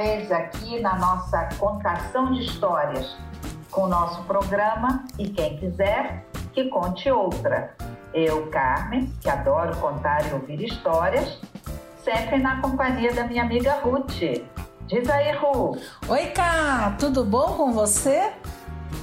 [0.00, 3.18] Vez aqui na nossa contação de histórias
[3.70, 7.76] com o nosso programa e quem quiser que conte outra.
[8.14, 11.38] Eu, Carmen, que adoro contar e ouvir histórias,
[12.02, 14.22] sempre na companhia da minha amiga Ruth.
[14.86, 15.76] Diz aí, Ru.
[16.08, 18.32] Oi, Cá, tudo bom com você?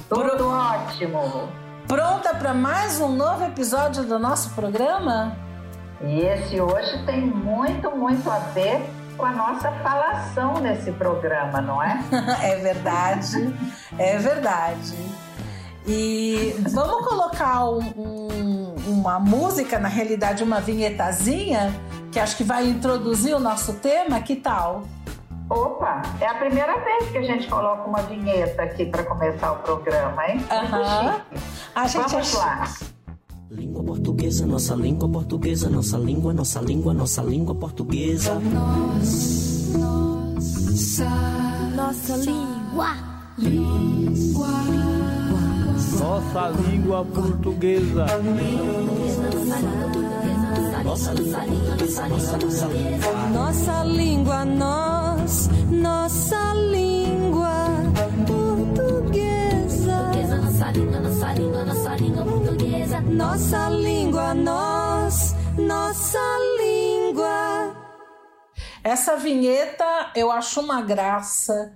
[0.08, 0.48] Tudo Pro...
[0.48, 1.48] ótimo.
[1.86, 5.36] Pronta para mais um novo episódio do nosso programa?
[6.00, 11.82] E esse hoje tem muito, muito a ver com a nossa falação nesse programa, não
[11.82, 11.98] é?
[12.42, 13.54] é verdade,
[13.98, 14.96] é verdade.
[15.86, 21.74] E vamos colocar um, um, uma música, na realidade, uma vinhetazinha,
[22.12, 24.84] que acho que vai introduzir o nosso tema, que tal?
[25.50, 29.56] Opa, é a primeira vez que a gente coloca uma vinheta aqui para começar o
[29.56, 30.44] programa, hein?
[30.50, 31.22] Aham.
[31.74, 32.68] A gente Vamos lá.
[33.50, 38.34] Língua portuguesa, nossa língua portuguesa, nossa língua, nossa língua, nossa língua portuguesa.
[39.78, 41.08] Nossa,
[41.74, 42.94] nossa língua.
[43.38, 44.48] Língua.
[45.98, 48.06] Nossa língua portuguesa.
[50.84, 53.28] Nossa língua portuguesa, nossa, nossa língua.
[53.32, 57.64] Nossa língua, nós, nossa língua
[58.26, 59.08] portuguesa.
[60.42, 62.07] Nossa língua, nossa língua, nossa língua portuguesa.
[63.10, 66.18] Nossa língua, nós, nossa
[66.60, 67.74] língua.
[68.84, 71.72] Essa vinheta eu acho uma graça.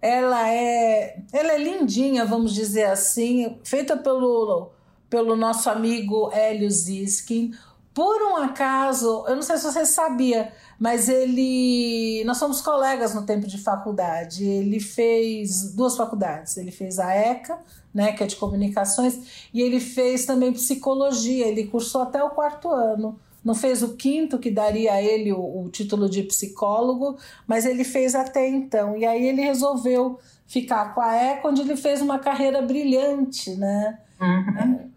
[0.00, 4.72] Ela é, ela é lindinha, vamos dizer assim, feita pelo,
[5.08, 7.52] pelo nosso amigo Hélio Ziskin.
[7.94, 10.52] Por um acaso, eu não sei se você sabia,
[10.84, 12.22] mas ele.
[12.26, 14.44] Nós somos colegas no tempo de faculdade.
[14.44, 16.58] Ele fez duas faculdades.
[16.58, 17.58] Ele fez a ECA,
[17.94, 21.46] né, que é de comunicações, e ele fez também psicologia.
[21.46, 23.18] Ele cursou até o quarto ano.
[23.42, 27.16] Não fez o quinto, que daria a ele o, o título de psicólogo,
[27.46, 28.94] mas ele fez até então.
[28.94, 34.00] E aí ele resolveu ficar com a ECA, onde ele fez uma carreira brilhante, né?
[34.20, 34.90] Uhum.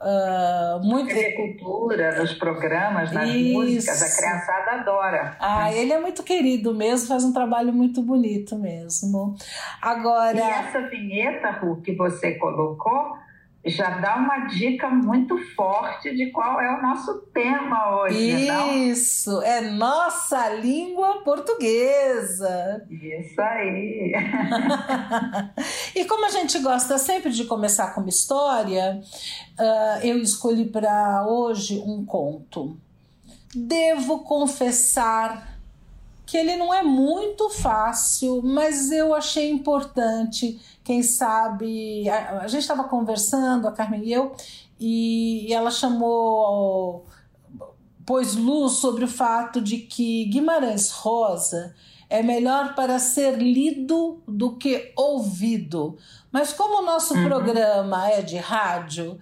[0.00, 3.52] Uh, muito cultura nos programas, nas Isso.
[3.52, 5.36] músicas, a criançada adora.
[5.38, 9.36] Ah, ele é muito querido mesmo, faz um trabalho muito bonito mesmo.
[9.82, 10.38] Agora.
[10.38, 13.14] E essa vinheta, Ru, que você colocou,
[13.64, 18.74] já dá uma dica muito forte de qual é o nosso tema hoje, não?
[18.74, 22.86] Isso, é nossa língua portuguesa.
[22.90, 24.12] Isso aí.
[25.94, 29.00] e como a gente gosta sempre de começar com uma história,
[29.58, 32.78] uh, eu escolhi para hoje um conto.
[33.54, 35.49] Devo confessar
[36.30, 40.60] que ele não é muito fácil, mas eu achei importante.
[40.84, 42.08] Quem sabe.
[42.08, 44.32] A, a gente estava conversando, a Carmen e eu,
[44.78, 47.04] e, e ela chamou.
[48.06, 51.74] pôs luz sobre o fato de que Guimarães Rosa
[52.08, 55.98] é melhor para ser lido do que ouvido.
[56.30, 57.24] Mas como o nosso uhum.
[57.24, 59.18] programa é de rádio,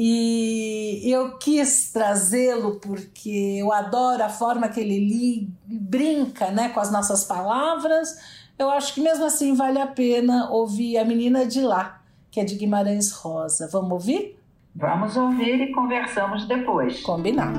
[0.00, 6.78] e eu quis trazê-lo porque eu adoro a forma que ele li, brinca né, com
[6.78, 8.16] as nossas palavras.
[8.56, 12.00] Eu acho que mesmo assim vale a pena ouvir A Menina de Lá,
[12.30, 13.68] que é de Guimarães Rosa.
[13.72, 14.38] Vamos ouvir?
[14.72, 17.00] Vamos ouvir e conversamos depois.
[17.00, 17.58] Combinado.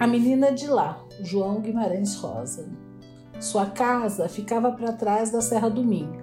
[0.00, 2.68] A Menina de Lá, João Guimarães Rosa.
[3.38, 6.21] Sua casa ficava para trás da Serra do Minho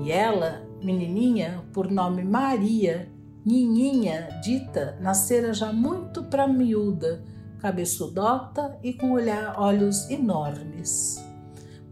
[0.00, 3.10] E ela, menininha, por nome Maria,
[3.44, 7.24] Nininha, dita, nascera já muito para miúda,
[7.62, 11.24] cabeçudota e com olhar, olhos enormes.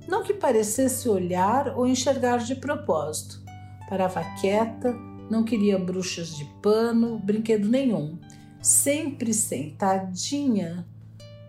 [0.09, 3.41] Não que parecesse olhar ou enxergar de propósito.
[3.89, 4.93] Parava quieta,
[5.31, 8.19] não queria bruxas de pano, brinquedo nenhum.
[8.61, 10.85] Sempre sentadinha,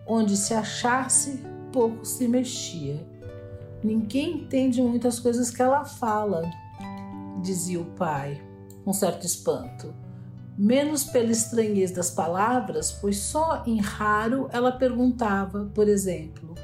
[0.06, 1.42] onde se achasse,
[1.72, 3.04] pouco se mexia.
[3.82, 6.48] Ninguém entende muitas coisas que ela fala,
[7.42, 8.40] dizia o pai,
[8.84, 9.92] com certo espanto.
[10.56, 16.54] Menos pela estranheza das palavras, pois só em raro ela perguntava, por exemplo,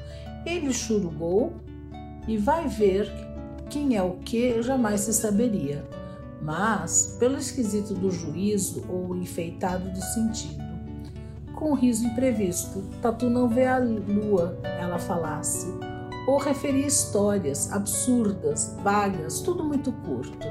[0.45, 1.53] ele churugou?
[2.27, 3.11] E vai ver
[3.69, 5.83] quem é o que jamais se saberia,
[6.41, 10.63] mas pelo esquisito do juízo ou enfeitado do sentido.
[11.55, 15.67] Com um riso imprevisto, Tatu não vê a lua, ela falasse
[16.29, 20.47] ou referia histórias absurdas, vagas, tudo muito curto.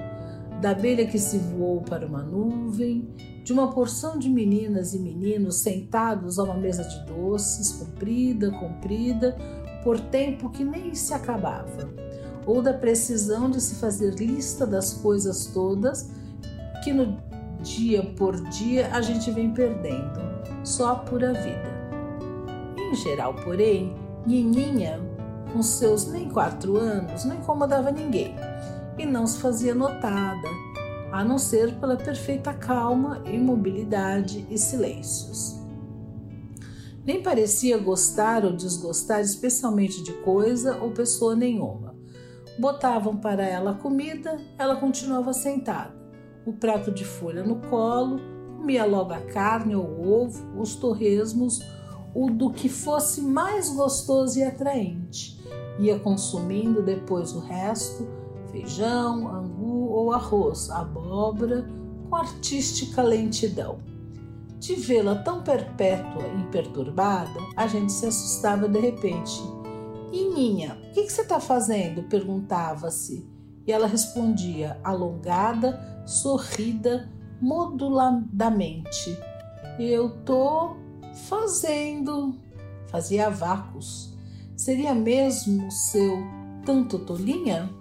[0.61, 3.09] Da abelha que se voou para uma nuvem,
[3.45, 9.37] de uma porção de meninas e meninos sentados a uma mesa de doces, comprida, comprida,
[9.85, 11.89] por tempo que nem se acabava,
[12.45, 16.11] ou da precisão de se fazer lista das coisas todas
[16.83, 17.17] que no
[17.63, 20.21] dia por dia a gente vem perdendo,
[20.65, 21.79] só por a vida.
[22.77, 23.95] Em geral, porém,
[24.27, 25.01] Nininha
[25.53, 28.35] com seus nem quatro anos, não incomodava ninguém
[28.99, 30.49] e não se fazia notada,
[31.13, 35.57] a não ser pela perfeita calma, imobilidade e silêncios.
[37.05, 41.95] Nem parecia gostar ou desgostar especialmente de coisa ou pessoa nenhuma.
[42.59, 45.95] Botavam para ela a comida, ela continuava sentada,
[46.45, 48.21] o prato de folha no colo,
[48.59, 51.61] comia logo a carne ou o ovo, os torresmos,
[52.15, 55.39] o do que fosse mais gostoso e atraente
[55.79, 58.07] Ia consumindo depois o resto,
[58.59, 61.67] feijão, angu ou arroz, abóbora,
[62.09, 63.79] com artística lentidão.
[64.59, 69.41] De vê-la tão perpétua e imperturbada, a gente se assustava de repente.
[70.11, 72.03] Nininha, o que, que você está fazendo?
[72.05, 73.29] perguntava-se.
[73.67, 77.09] E ela respondia, alongada, sorrida,
[77.41, 79.17] moduladamente.
[79.79, 80.77] Eu tô
[81.29, 82.35] fazendo.
[82.89, 84.17] Fazia vácuos.
[84.57, 86.19] Seria mesmo seu
[86.65, 87.78] tanto tolinha?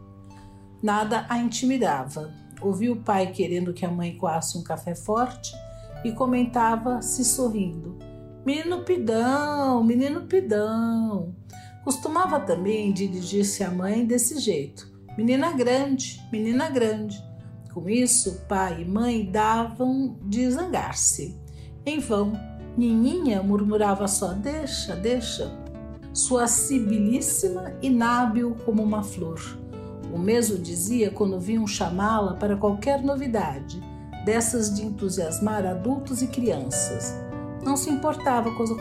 [0.81, 2.33] Nada a intimidava.
[2.61, 5.53] Ouvia o pai querendo que a mãe coasse um café forte
[6.03, 7.97] e comentava, se sorrindo:
[8.45, 11.35] Menino pidão, menino pidão.
[11.83, 17.21] Costumava também dirigir-se à mãe desse jeito: Menina grande, menina grande.
[17.73, 21.39] Com isso, pai e mãe davam de zangar-se.
[21.85, 22.33] Em vão,
[22.77, 25.51] Nininha murmurava só: Deixa, deixa
[26.13, 29.39] sua sibilíssima inábil como uma flor.
[30.13, 33.81] O mesmo dizia quando vinham chamá-la para qualquer novidade,
[34.25, 37.15] dessas de entusiasmar adultos e crianças.
[37.63, 38.71] Não se importava com os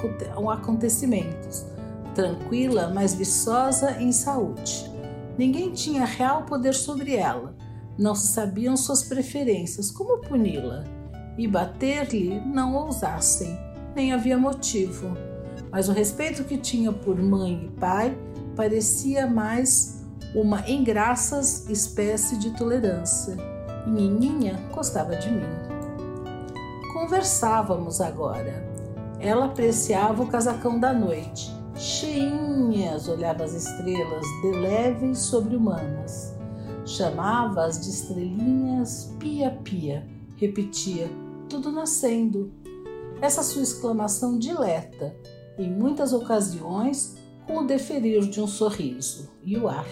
[0.51, 1.67] acontecimentos,
[2.15, 4.91] tranquila, mas viçosa em saúde.
[5.37, 7.55] Ninguém tinha real poder sobre ela.
[7.99, 10.85] Não se sabiam suas preferências, como puni-la?
[11.37, 13.59] E bater-lhe não ousassem,
[13.95, 15.17] nem havia motivo
[15.71, 18.17] mas o respeito que tinha por mãe e pai
[18.55, 19.96] parecia mais
[20.35, 23.37] uma engraças espécie de tolerância.
[23.87, 25.47] E gostava de mim.
[26.93, 28.67] Conversávamos agora.
[29.21, 31.55] Ela apreciava o casacão da noite.
[31.77, 36.35] Cheinhas olhava as estrelas, de leves sobre-humanas.
[36.85, 40.07] Chamava-as de estrelinhas pia-pia.
[40.37, 41.11] Repetia,
[41.49, 42.53] tudo nascendo.
[43.21, 45.15] Essa sua exclamação dileta
[45.59, 49.87] em muitas ocasiões com o deferir de um sorriso e o ar.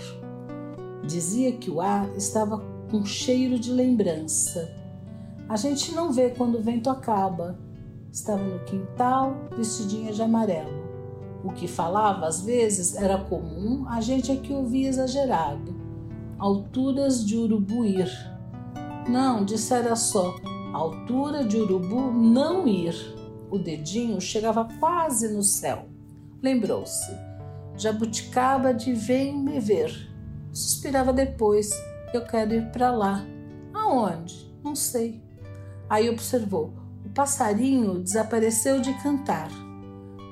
[1.06, 2.58] Dizia que o ar estava
[2.90, 4.72] com cheiro de lembrança.
[5.48, 7.58] A gente não vê quando o vento acaba.
[8.10, 10.84] Estava no quintal, vestidinha de amarelo.
[11.44, 15.74] O que falava às vezes era comum, a gente é que ouvia exagerado.
[16.38, 18.08] Alturas de urubu ir.
[19.08, 20.34] Não, dissera só,
[20.72, 22.94] altura de urubu não ir.
[23.50, 25.86] O dedinho chegava quase no céu.
[26.42, 27.12] Lembrou-se.
[27.76, 30.13] Jabuticaba de vem me ver.
[30.54, 31.70] Suspirava depois.
[32.12, 33.26] Eu quero ir para lá.
[33.74, 34.54] Aonde?
[34.62, 35.20] Não sei.
[35.90, 36.72] Aí observou.
[37.04, 39.48] O passarinho desapareceu de cantar.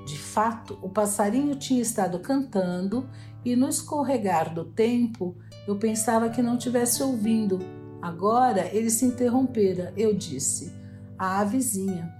[0.07, 3.11] De fato, o passarinho tinha estado cantando
[3.45, 5.37] e no escorregar do tempo
[5.67, 7.59] eu pensava que não tivesse ouvindo.
[8.00, 9.93] Agora ele se interrompera.
[9.97, 10.73] Eu disse:
[11.19, 12.14] A avezinha.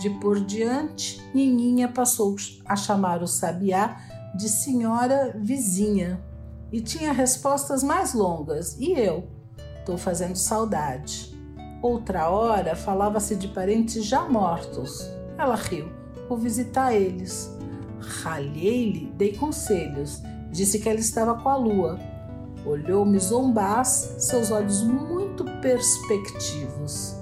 [0.00, 4.00] De por diante, Nininha passou a chamar o sabiá
[4.34, 6.20] de senhora vizinha
[6.74, 8.76] e tinha respostas mais longas.
[8.80, 9.28] E eu?
[9.78, 11.32] Estou fazendo saudade.
[11.80, 15.08] Outra hora falava-se de parentes já mortos.
[15.38, 15.88] Ela riu.
[16.28, 17.56] Vou visitar eles.
[18.00, 20.20] Ralhei-lhe, dei conselhos.
[20.50, 21.96] Disse que ela estava com a lua.
[22.66, 27.14] Olhou-me zombás, seus olhos muito perspectivos.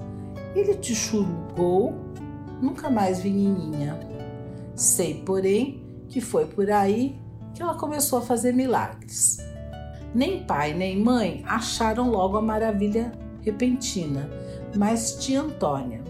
[0.57, 1.93] Ele te chulgou
[2.59, 4.01] nunca mais vi Nininha.
[4.75, 7.21] Sei, porém, que foi por aí
[7.55, 9.39] que ela começou a fazer milagres.
[10.15, 14.29] Nem pai nem mãe acharam logo a maravilha repentina,
[14.75, 16.03] mas tia Antônia.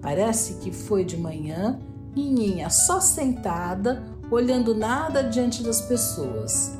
[0.00, 1.78] Parece que foi de manhã,
[2.14, 6.76] Nininha só sentada, olhando nada diante das pessoas.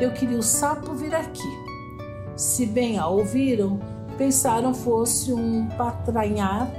[0.00, 1.70] Eu queria o sapo vir aqui.
[2.36, 3.78] Se bem a ouviram,
[4.16, 6.70] pensaram fosse um patranhar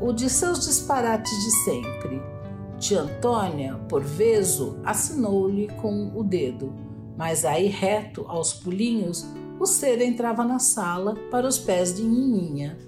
[0.00, 2.35] o de seus disparates de sempre.
[2.78, 6.74] Tia Antônia, por vezo, assinou-lhe com o dedo,
[7.16, 9.26] mas aí reto, aos pulinhos,
[9.58, 12.78] o ser entrava na sala para os pés de Nininha.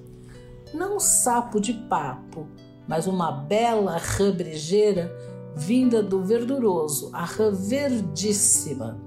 [0.74, 2.46] Não sapo de papo,
[2.86, 5.10] mas uma bela rã brejeira
[5.56, 9.00] vinda do verduroso, a rã verdíssima.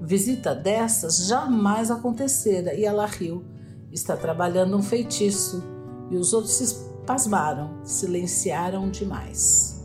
[0.00, 3.44] Visita dessas jamais acontecera e ela riu.
[3.90, 5.64] Está trabalhando um feitiço.
[6.10, 9.75] E os outros se pasmaram, silenciaram demais.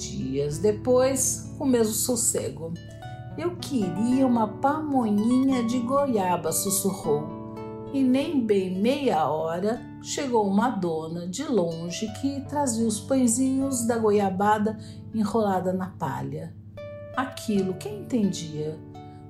[0.00, 2.72] Dias depois, o mesmo sossego.
[3.36, 7.28] Eu queria uma pamonhinha de goiaba, sussurrou.
[7.92, 13.98] E nem bem meia hora chegou uma dona de longe que trazia os pãezinhos da
[13.98, 14.78] goiabada
[15.12, 16.56] enrolada na palha.
[17.14, 18.78] Aquilo, quem entendia?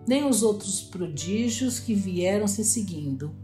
[0.06, 3.34] Nem os outros prodígios que vieram se seguindo.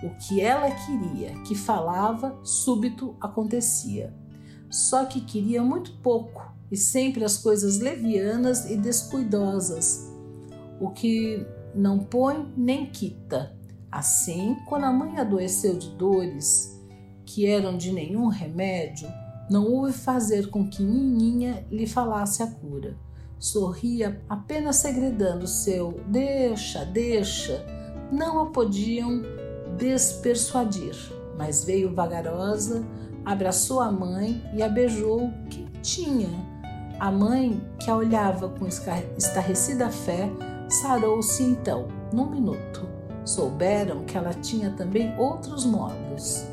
[0.00, 4.14] O que ela queria, que falava, súbito acontecia.
[4.70, 10.10] Só que queria muito pouco e sempre as coisas levianas e descuidosas.
[10.80, 13.56] O que não põe nem quita.
[13.90, 16.78] Assim, quando a mãe adoeceu de dores
[17.24, 19.08] que eram de nenhum remédio,
[19.50, 22.96] não houve fazer com que Nininha lhe falasse a cura.
[23.38, 27.64] Sorria apenas segredando seu deixa, deixa.
[28.10, 29.22] Não a podiam
[29.76, 30.96] despersuadir,
[31.36, 32.84] mas veio vagarosa,
[33.24, 36.47] abraçou a mãe e a beijou quentinha.
[37.00, 40.28] A mãe, que a olhava com estarrecida fé,
[40.68, 42.88] sarou-se então, num minuto.
[43.24, 46.44] Souberam que ela tinha também outros modos.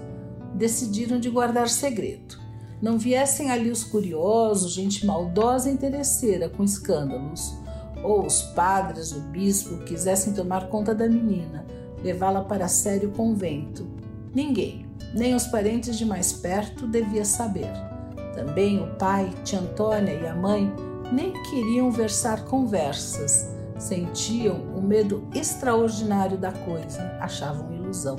[0.54, 2.38] Decidiram de guardar segredo.
[2.80, 7.56] Não viessem ali os curiosos, gente maldosa e interesseira com escândalos,
[8.04, 11.66] ou os padres, o bispo quisessem tomar conta da menina,
[12.04, 13.88] levá-la para sério convento.
[14.32, 14.86] Ninguém,
[15.16, 17.95] nem os parentes de mais perto, devia saber.
[18.36, 20.72] Também o pai, tia Antônia e a mãe
[21.12, 28.18] nem queriam versar conversas, sentiam o medo extraordinário da coisa, achavam ilusão.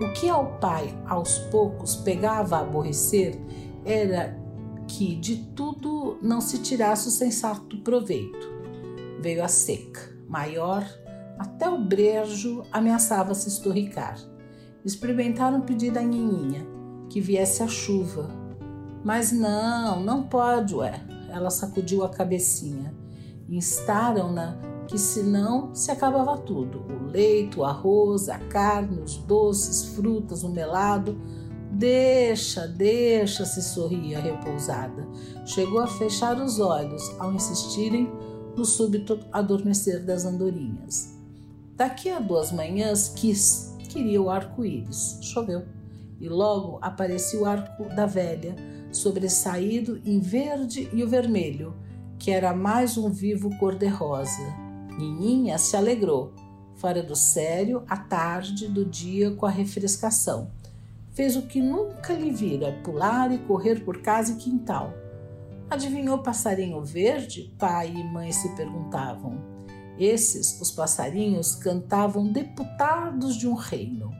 [0.00, 3.38] O que ao pai aos poucos pegava a aborrecer
[3.84, 4.36] era
[4.88, 8.52] que de tudo não se tirasse o sensato proveito.
[9.20, 10.84] Veio a seca, maior
[11.38, 14.18] até o brejo ameaçava se estorricar.
[14.84, 16.66] Experimentaram pedir à Nininha
[17.08, 18.28] que viesse a chuva.
[19.04, 21.00] Mas não, não pode, ué.
[21.28, 22.94] Ela sacudiu a cabecinha.
[23.48, 24.56] Instaram-na
[24.88, 30.48] que senão se acabava tudo: o leite, o arroz, a carne, os doces, frutas, o
[30.48, 31.18] melado.
[31.70, 35.06] Deixa, deixa, se sorria repousada.
[35.44, 38.10] Chegou a fechar os olhos ao insistirem
[38.56, 41.18] no súbito adormecer das andorinhas.
[41.76, 45.18] Daqui a duas manhãs quis, queria o arco-íris.
[45.20, 45.64] Choveu.
[46.20, 48.54] E logo apareceu o arco da velha,
[48.96, 51.74] sobressaído em verde e o vermelho,
[52.18, 54.42] que era mais um vivo cor-de-rosa.
[54.98, 56.32] Nininha se alegrou,
[56.76, 60.50] fora do sério, à tarde do dia com a refrescação.
[61.10, 64.92] Fez o que nunca lhe vira, pular e correr por casa e quintal.
[65.70, 67.54] Adivinhou passarinho verde?
[67.58, 69.38] Pai e mãe se perguntavam.
[69.98, 74.12] Esses, os passarinhos, cantavam deputados de um reino.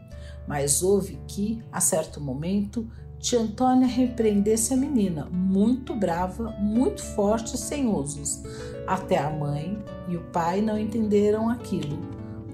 [0.46, 2.88] Mas houve que, a certo momento,
[3.24, 8.42] tia Antônia repreendesse a menina, muito brava, muito forte e sem usos.
[8.86, 11.98] Até a mãe e o pai não entenderam aquilo,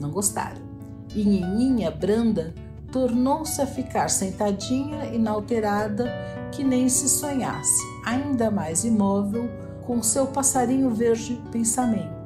[0.01, 0.63] não gostaram.
[1.13, 2.55] E Nininha, branda,
[2.93, 6.09] tornou-se a ficar sentadinha, inalterada,
[6.53, 9.51] que nem se sonhasse, ainda mais imóvel,
[9.85, 12.21] com seu passarinho verde pensamento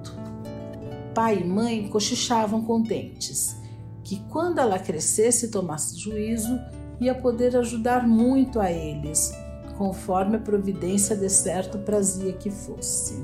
[1.14, 3.56] pai e mãe cochichavam contentes,
[4.02, 6.58] que quando ela crescesse e tomasse juízo,
[7.00, 9.32] ia poder ajudar muito a eles,
[9.76, 13.22] conforme a providência de certo prazia que fosse.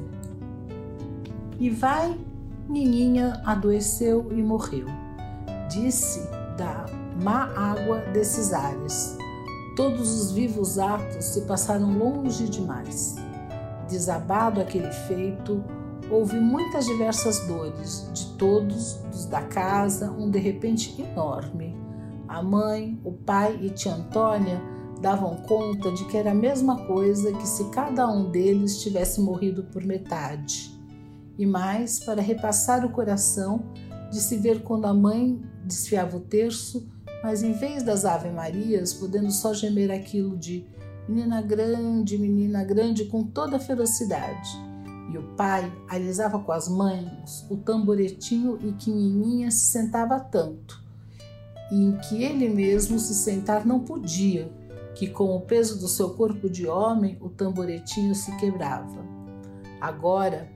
[1.59, 2.19] E vai,
[2.69, 4.87] Nininha adoeceu e morreu.
[5.69, 6.87] Disse da
[7.23, 9.17] má água desses ares.
[9.77, 13.17] Todos os vivos atos se passaram longe demais.
[13.89, 15.63] Desabado aquele feito,
[16.11, 21.70] houve muitas diversas dores, de todos, dos da casa, um de repente enorme.
[22.31, 24.63] A mãe, o pai e tia Antônia
[25.01, 29.65] davam conta de que era a mesma coisa que se cada um deles tivesse morrido
[29.65, 30.79] por metade.
[31.37, 33.73] e mais para repassar o coração
[34.13, 36.87] de se ver quando a mãe desfiava o terço,
[37.25, 40.65] mas em vez das Ave Marias, podendo só gemer aquilo de
[41.09, 44.51] menina grande, menina grande, com toda a ferocidade.
[45.13, 50.81] E o pai alisava com as mãos o tamboretinho em que Nininha se sentava tanto,
[51.71, 54.51] e em que ele mesmo se sentar não podia,
[54.95, 59.05] que com o peso do seu corpo de homem o tamboretinho se quebrava.
[59.81, 60.49] Agora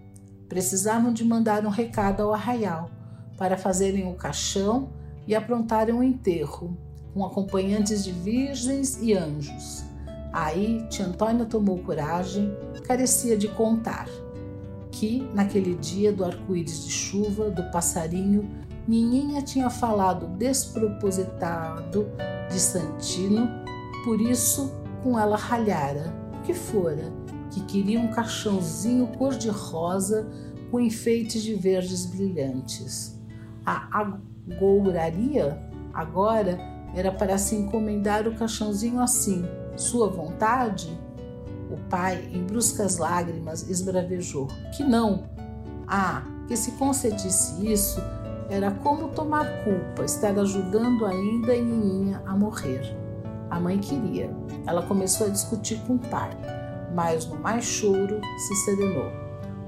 [0.49, 2.90] precisavam de mandar um recado ao arraial
[3.38, 4.90] para fazerem o caixão
[5.26, 6.76] e aprontarem o enterro,
[7.12, 9.85] com acompanhantes de virgens e anjos.
[10.33, 12.52] Aí tia Antônia tomou coragem,
[12.87, 14.09] carecia de contar,
[14.90, 18.49] que naquele dia do arco-íris de chuva, do passarinho,
[18.87, 22.07] Nininha tinha falado despropositado
[22.50, 23.49] de Santino,
[24.05, 27.12] por isso com ela ralhara, o que fora,
[27.50, 30.29] que queria um caixãozinho cor-de-rosa
[30.71, 33.19] com enfeites de verdes brilhantes.
[33.64, 33.88] A
[34.50, 35.59] agouraria
[35.93, 36.59] agora
[36.95, 39.45] era para se encomendar o caixãozinho assim,
[39.76, 40.99] sua vontade?
[41.71, 45.29] O pai, em bruscas lágrimas, esbravejou: Que não!
[45.87, 48.00] Ah, que se concedisse isso,
[48.49, 52.83] era como tomar culpa, estar ajudando ainda a Nininha a morrer.
[53.51, 54.31] A mãe queria.
[54.67, 56.31] Ela começou a discutir com o pai,
[56.95, 59.11] mas no mais choro se serenou.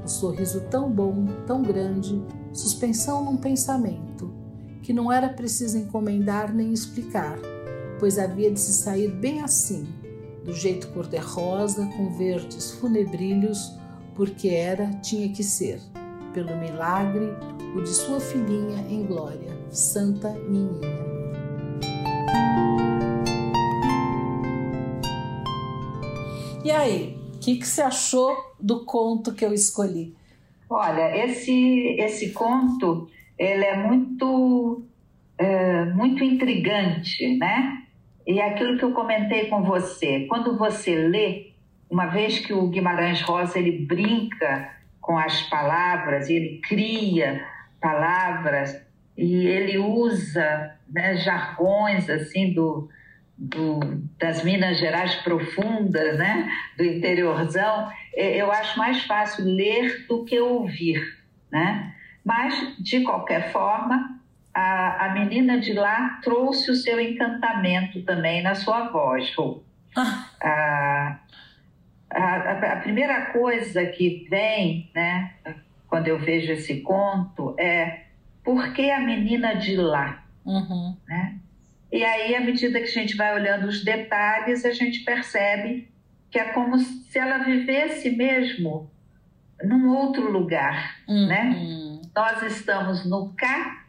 [0.05, 4.33] Um sorriso tão bom, tão grande, suspensão num pensamento,
[4.83, 7.37] que não era preciso encomendar nem explicar,
[7.99, 9.89] pois havia de se sair bem assim,
[10.45, 13.73] do jeito cor-de-rosa, com verdes funebrilhos,
[14.15, 15.81] porque era, tinha que ser,
[16.37, 17.33] pelo milagre,
[17.75, 20.87] o de sua filhinha em glória, Santa Nininha.
[26.63, 30.15] E aí, o que, que você achou do conto que eu escolhi?
[30.69, 34.85] Olha, esse, esse conto ele é muito,
[35.39, 37.83] é, muito intrigante, né?
[38.27, 41.53] E é aquilo que eu comentei com você, quando você lê,
[41.89, 44.76] uma vez que o Guimarães Rosa ele brinca
[45.07, 47.47] com as palavras, ele cria
[47.81, 48.77] palavras
[49.17, 52.91] e ele usa né, jargões assim do,
[53.39, 53.79] do,
[54.19, 61.01] das Minas Gerais profundas, né, do interiorzão, eu acho mais fácil ler do que ouvir,
[61.53, 61.95] né?
[62.25, 64.19] Mas de qualquer forma,
[64.53, 69.33] a, a menina de lá trouxe o seu encantamento também na sua voz.
[69.95, 70.27] Ah.
[70.43, 71.19] A,
[72.11, 75.35] a, a, primeira coisa que vem, né,
[75.89, 78.05] quando eu vejo esse conto, é
[78.45, 80.25] por que a menina de lá?
[80.45, 80.97] Uhum.
[81.09, 81.39] Né?
[81.93, 85.89] E aí, à medida que a gente vai olhando os detalhes, a gente percebe
[86.31, 88.91] que é como se ela vivesse mesmo
[89.65, 91.27] num outro lugar, uhum.
[91.27, 92.01] né?
[92.15, 93.85] Nós estamos no cá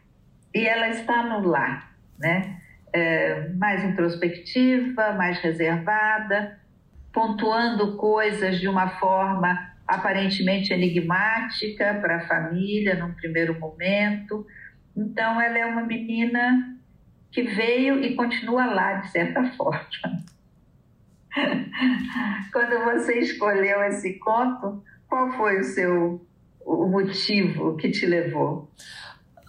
[0.54, 2.60] e ela está no lá, né?
[2.92, 6.58] É, mais introspectiva, mais reservada,
[7.18, 14.46] pontuando coisas de uma forma aparentemente enigmática para a família num primeiro momento.
[14.96, 16.78] Então, ela é uma menina
[17.32, 19.84] que veio e continua lá, de certa forma.
[22.52, 26.24] Quando você escolheu esse conto, qual foi o seu
[26.64, 28.70] o motivo que te levou?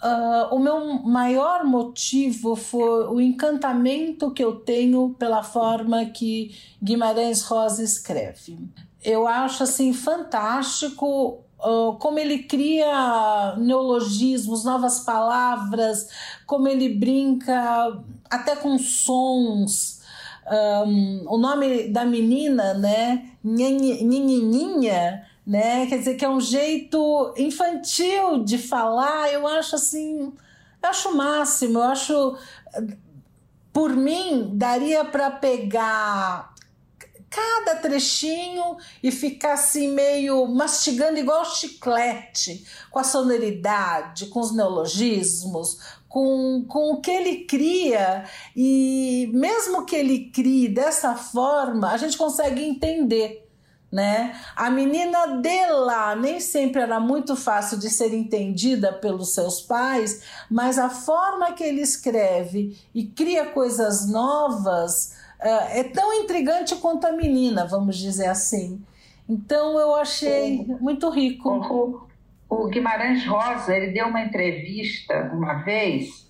[0.02, 7.42] Uh, o meu maior motivo foi o encantamento que eu tenho pela forma que Guimarães
[7.42, 8.58] Rosa escreve.
[9.04, 16.08] Eu acho assim fantástico uh, como ele cria neologismos, novas palavras,
[16.46, 20.00] como ele brinca até com sons.
[20.50, 25.88] Um, o nome da menina, né, Nhinhinhinha, né?
[25.88, 29.34] Quer dizer que é um jeito infantil de falar.
[29.34, 30.32] Eu acho assim,
[30.84, 31.80] eu acho o máximo.
[31.80, 32.38] Eu acho,
[33.74, 36.54] por mim, daria para pegar
[37.32, 45.80] cada trechinho e ficar assim meio mastigando igual chiclete, com a sonoridade, com os neologismos,
[46.08, 48.24] com, com o que ele cria.
[48.56, 53.49] E mesmo que ele crie dessa forma, a gente consegue entender
[53.92, 54.36] né?
[54.56, 60.78] A menina dela nem sempre era muito fácil de ser entendida pelos seus pais, mas
[60.78, 67.12] a forma que ele escreve e cria coisas novas uh, é tão intrigante quanto a
[67.12, 68.82] menina, vamos dizer assim.
[69.28, 71.50] Então eu achei o, muito rico.
[72.50, 76.30] O, o Guimarães Rosa ele deu uma entrevista uma vez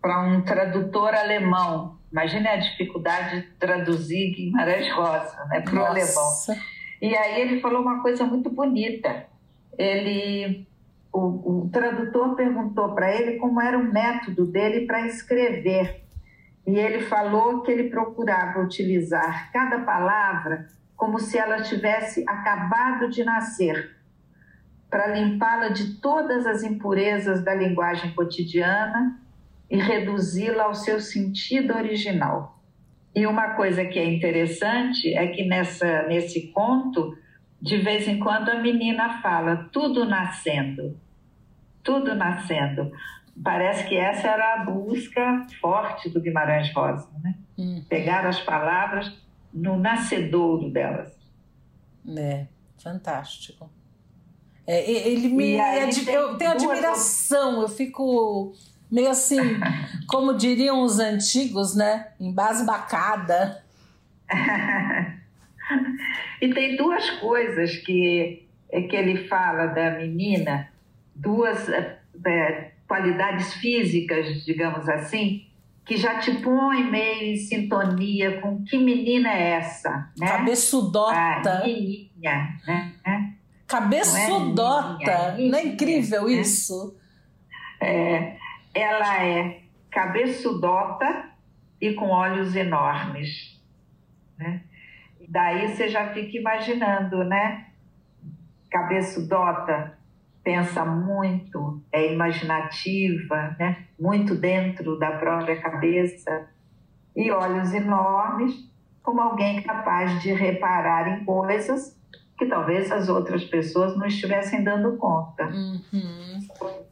[0.00, 1.98] para um tradutor alemão.
[2.10, 6.30] Imagine a dificuldade de traduzir Guimarães Rosa né, para o alemão.
[7.00, 9.26] E aí ele falou uma coisa muito bonita.
[9.78, 10.66] Ele
[11.12, 16.04] o, o tradutor perguntou para ele como era o método dele para escrever.
[16.66, 23.24] E ele falou que ele procurava utilizar cada palavra como se ela tivesse acabado de
[23.24, 23.96] nascer,
[24.90, 29.18] para limpá-la de todas as impurezas da linguagem cotidiana
[29.70, 32.59] e reduzi-la ao seu sentido original.
[33.14, 37.16] E uma coisa que é interessante é que nessa, nesse conto,
[37.60, 40.96] de vez em quando a menina fala, tudo nascendo,
[41.82, 42.90] tudo nascendo.
[43.42, 47.34] Parece que essa era a busca forte do Guimarães Rosa, né?
[47.58, 47.84] Uhum.
[47.88, 49.12] Pegar as palavras
[49.52, 51.18] no nascedouro delas.
[52.16, 52.46] É,
[52.78, 53.70] fantástico.
[54.66, 55.58] É, ele me.
[55.58, 58.52] Aí tem eu tenho admiração, eu fico
[58.90, 59.38] meio assim,
[60.08, 62.08] como diriam os antigos, né?
[62.18, 63.62] Embasbacada.
[66.40, 70.68] E tem duas coisas que, é que ele fala da menina,
[71.14, 75.46] duas é, é, qualidades físicas, digamos assim,
[75.84, 80.26] que já te põem meio em sintonia com que menina é essa, né?
[80.26, 81.12] Cabeçudota.
[81.14, 82.92] A menininha, né?
[83.66, 85.32] Cabeçudota.
[85.32, 86.32] Não é Não é incrível né?
[86.32, 86.96] isso?
[87.80, 88.36] É,
[88.74, 91.30] ela é cabeçudota
[91.80, 93.60] e com olhos enormes.
[94.38, 94.62] Né?
[95.28, 97.66] Daí você já fica imaginando, né?
[98.70, 99.98] Cabeçudota
[100.42, 103.84] pensa muito, é imaginativa, né?
[103.98, 106.48] muito dentro da própria cabeça,
[107.14, 108.70] e olhos enormes,
[109.02, 111.99] como alguém capaz de reparar em coisas
[112.40, 115.44] que talvez as outras pessoas não estivessem dando conta.
[115.44, 116.40] Uhum.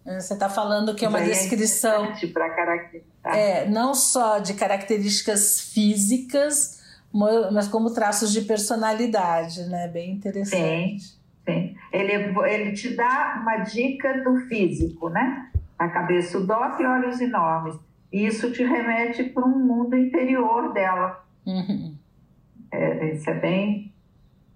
[0.04, 3.34] Você está falando que é uma aí descrição para caracterizar.
[3.34, 9.88] é, não só de características físicas, mas como traços de personalidade, né?
[9.88, 11.16] Bem interessante.
[11.46, 11.74] Sim.
[11.90, 12.12] Ele,
[12.46, 15.50] ele te dá uma dica do físico, né?
[15.78, 17.74] A cabeça dota e olhos enormes.
[18.12, 21.24] E isso te remete para um mundo interior dela.
[21.46, 21.96] Uhum.
[22.70, 23.87] É, isso é bem,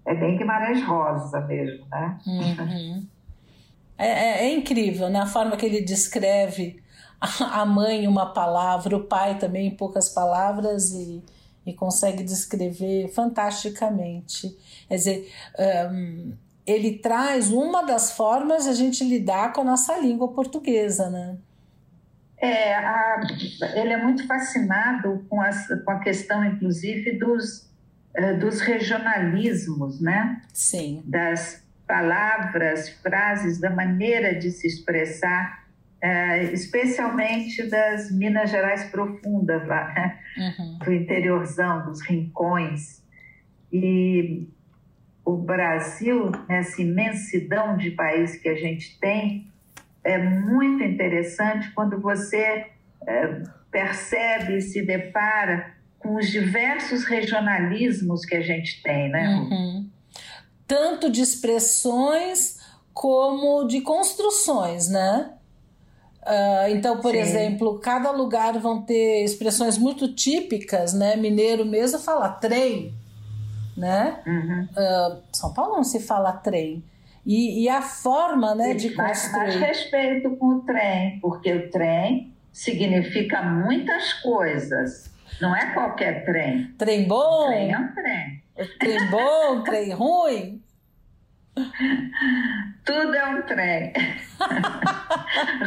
[0.05, 2.17] é bem Guimarães Rosa mesmo, né?
[2.27, 3.05] Uhum.
[3.97, 5.19] É, é- é incrível, né?
[5.19, 6.81] A forma que ele descreve
[7.21, 11.23] a a mãe em uma palavra, o pai também em poucas palavras e,
[11.65, 14.57] e consegue descrever fantasticamente.
[14.89, 15.31] Quer dizer,
[15.91, 16.33] hum,
[16.67, 21.37] ele traz uma das formas de a gente lidar com a nossa língua portuguesa, né?
[22.37, 23.21] É, a-
[23.75, 27.69] ele é muito fascinado com, as, com a questão, inclusive, dos,
[28.39, 30.41] dos regionalismos, né?
[30.53, 31.01] Sim.
[31.05, 35.65] das palavras, frases, da maneira de se expressar,
[36.01, 40.19] eh, especialmente das Minas Gerais profundas, lá, né?
[40.37, 40.79] Uhum.
[40.79, 43.03] do interiorzão, dos rincões.
[43.71, 44.47] E
[45.25, 49.47] o Brasil, nessa imensidão de país que a gente tem,
[50.03, 52.67] é muito interessante quando você
[53.07, 55.73] eh, percebe e se depara
[56.03, 59.27] com os diversos regionalismos que a gente tem, né?
[59.29, 59.89] Uhum.
[60.67, 62.59] Tanto de expressões
[62.93, 65.31] como de construções, né?
[66.25, 67.19] Ah, então, por Sim.
[67.19, 71.15] exemplo, cada lugar vão ter expressões muito típicas, né?
[71.15, 72.93] Mineiro mesmo fala trem,
[73.75, 74.19] né?
[74.27, 74.67] Uhum.
[74.75, 76.83] Ah, São Paulo não se fala trem.
[77.25, 79.65] E, e a forma né, de Mas mais construir.
[79.65, 85.12] respeito com o trem, porque o trem significa muitas coisas.
[85.41, 86.73] Não é qualquer trem.
[86.77, 88.43] Trem bom, trem é um trem.
[88.79, 90.63] trem bom, trem ruim.
[92.85, 93.93] Tudo é um trem.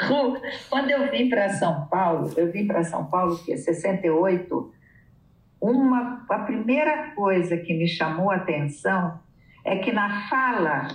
[0.08, 4.72] Ru, Quando eu vim para São Paulo, eu vim para São Paulo que é 68,
[5.60, 9.20] uma, a primeira coisa que me chamou a atenção
[9.64, 10.88] é que na fala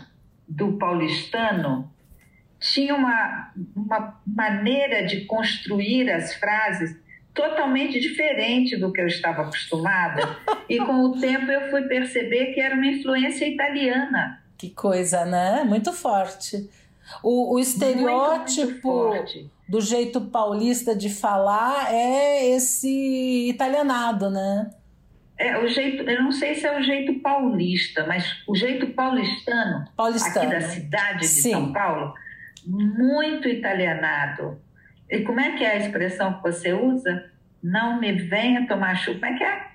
[0.47, 1.91] do paulistano
[2.59, 6.95] tinha uma, uma maneira de construir as frases
[7.33, 10.37] totalmente diferente do que eu estava acostumada.
[10.69, 14.41] E com o tempo eu fui perceber que era uma influência italiana.
[14.57, 15.63] Que coisa, né?
[15.63, 16.69] Muito forte.
[17.23, 19.49] O, o Muito, estereótipo muito forte.
[19.67, 24.69] do jeito paulista de falar é esse italianado, né?
[25.37, 29.85] É, o jeito, eu não sei se é o jeito paulista, mas o jeito paulistano,
[29.97, 30.39] Paulistano.
[30.39, 31.51] aqui da cidade de Sim.
[31.51, 32.13] São Paulo,
[32.67, 34.61] muito italianado.
[35.11, 37.29] E como é que é a expressão que você usa?
[37.61, 39.19] Não me venha tomar chuva.
[39.19, 39.71] Como é que é?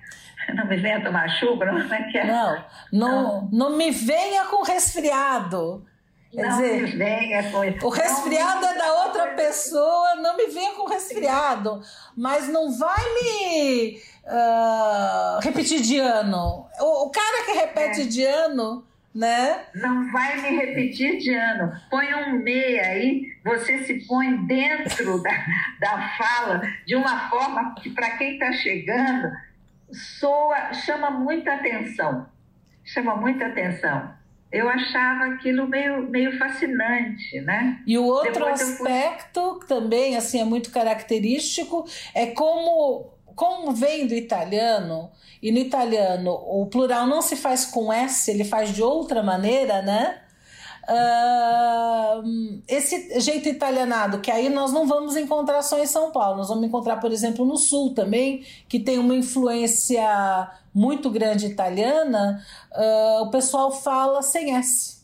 [0.55, 1.67] Não me venha tomar chuva?
[1.67, 2.25] Como é que é?
[2.25, 5.85] Não, não, não me venha com resfriado.
[6.31, 10.47] Quer Não dizer, me venha com O resfriado Não é da outra pessoa, não me
[10.47, 11.81] venha com resfriado,
[12.15, 16.67] mas não vai me ah, repetir de ano.
[16.79, 18.05] O, o cara que repete É.
[18.05, 18.85] de ano,
[19.17, 19.61] né?
[19.73, 21.71] Não vai me repetir de ano.
[21.89, 25.31] Põe um meia aí, você se põe dentro da,
[25.79, 29.31] da fala de uma forma que, para quem está chegando,
[29.91, 32.27] soa, chama muita atenção.
[32.85, 34.15] Chama muita atenção.
[34.51, 37.79] Eu achava aquilo meio, meio fascinante, né?
[37.85, 43.71] E o outro Depois fui- aspecto que também assim é muito característico é como como
[43.71, 48.73] vem do italiano e no italiano o plural não se faz com s, ele faz
[48.73, 50.19] de outra maneira, né?
[50.89, 52.21] Ah,
[52.67, 56.63] esse jeito italianado, que aí nós não vamos encontrar só em São Paulo, nós vamos
[56.65, 63.29] encontrar, por exemplo, no Sul também, que tem uma influência muito grande italiana, ah, o
[63.29, 64.96] pessoal fala sem S.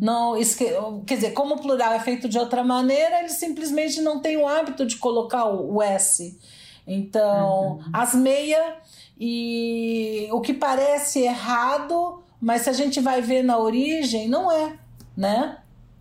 [0.00, 0.66] Não, esque...
[1.06, 4.46] quer dizer, como o plural é feito de outra maneira, eles simplesmente não têm o
[4.48, 6.38] hábito de colocar o, o S.
[6.86, 8.76] Então, as meia
[9.20, 14.72] e o que parece errado, mas se a gente vai ver na origem, não é,
[15.16, 15.58] né?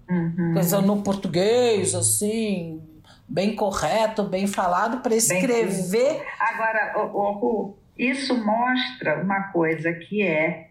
[0.09, 0.53] Uhum.
[0.53, 2.81] Coisa no português, assim,
[3.27, 6.23] bem correto, bem falado, para escrever.
[6.39, 10.66] Agora, o, o- o- isso mostra uma coisa que é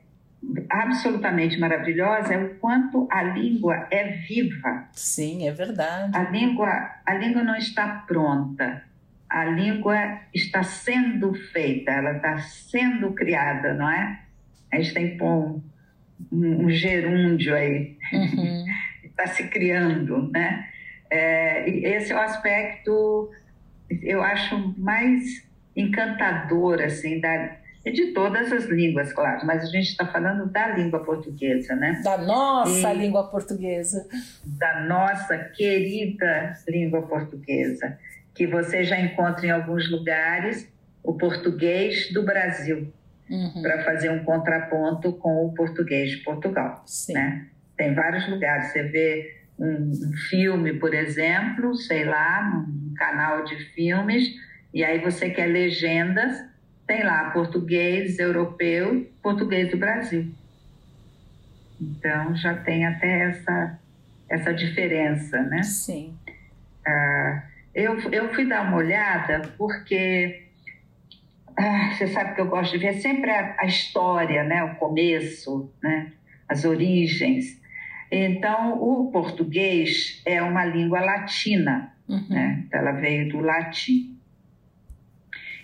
[0.71, 4.89] absolutamente maravilhosa, é o quanto a língua é viva.
[4.93, 6.17] Sim, é verdade.
[6.17, 8.83] A língua, a língua não está pronta.
[9.29, 14.21] A língua está sendo feita, ela está sendo criada, não é?
[14.73, 15.61] A gente tem que pôr
[16.33, 18.65] um, um gerúndio aí, Uhum.
[19.05, 20.69] está se criando, né?
[21.11, 23.31] É, esse é o aspecto,
[24.03, 27.57] eu acho, mais encantador, assim, da,
[27.93, 32.01] de todas as línguas, claro, mas a gente está falando da língua portuguesa, né?
[32.03, 34.07] Da nossa E- língua portuguesa.
[34.45, 37.99] da nossa querida língua portuguesa,
[38.35, 40.69] que você já encontra em alguns lugares
[41.03, 42.93] o português do Brasil,
[43.29, 43.61] Uhum.
[43.63, 46.83] para fazer um contraponto com o português de Portugal.
[46.87, 47.15] Sim.
[47.15, 47.47] Né?
[47.77, 53.57] Tem vários lugares, você vê um, um filme, por exemplo, sei lá, num canal de
[53.75, 54.29] filmes,
[54.73, 56.41] e aí você quer legendas,
[56.87, 60.33] tem lá português europeu, português do Brasil.
[61.81, 63.79] Então já tem até essa,
[64.29, 65.63] essa diferença, né?
[65.63, 66.17] Sim.
[66.87, 67.43] Ah,
[67.75, 70.45] eu, eu fui dar uma olhada porque
[71.57, 74.63] ah, você sabe que eu gosto de ver sempre a, a história, né?
[74.63, 76.13] o começo, né?
[76.49, 77.61] as origens.
[78.11, 82.25] Então, o português é uma língua latina, Uhum.
[82.31, 82.65] né?
[82.71, 84.17] Ela veio do latim.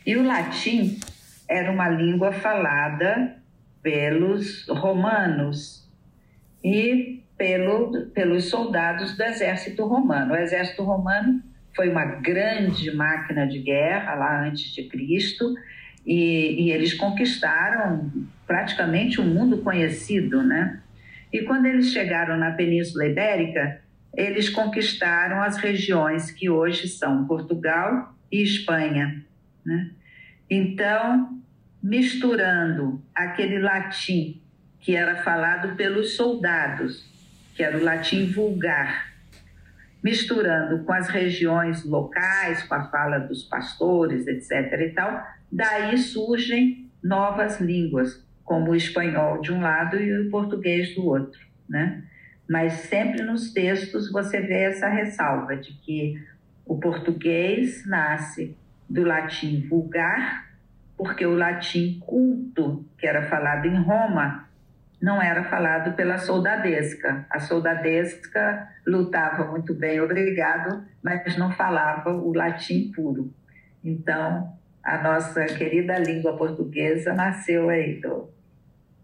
[0.05, 0.99] E o latim
[1.49, 3.37] era uma língua falada
[3.83, 5.89] pelos romanos
[6.63, 10.35] e pelo, pelos soldados do exército romano.
[10.35, 11.43] O exército romano
[11.75, 15.55] foi uma grande máquina de guerra lá antes de Cristo
[16.07, 18.11] e, e eles conquistaram
[18.47, 20.81] praticamente o mundo conhecido, né?
[21.33, 23.81] E quando eles chegaram na Península Ibérica,
[24.15, 29.25] eles conquistaram as regiões que hoje são Portugal e Espanha,
[29.65, 29.91] né?
[30.55, 31.41] Então,
[31.83, 34.39] misturando aquele latim
[34.81, 37.11] que era falado pelos soldados,
[37.55, 39.15] que era o latim vulgar,
[40.05, 44.79] misturando com as regiões locais, com a fala dos pastores, etc.
[44.79, 50.95] e tal, daí surgem novas línguas, como o espanhol de um lado e o português
[50.95, 52.05] do outro, né?
[52.47, 56.23] Mas sempre nos textos você vê essa ressalva de que
[56.67, 58.55] o português nasce
[58.93, 60.51] do latim vulgar,
[60.97, 64.49] porque o latim culto, que era falado em Roma,
[65.01, 67.27] não era falado pela soldadesca.
[67.31, 73.33] A soldadesca lutava muito bem, obrigado, mas não falava o latim puro.
[73.83, 74.53] Então,
[74.85, 78.29] a nossa querida língua portuguesa nasceu aí do,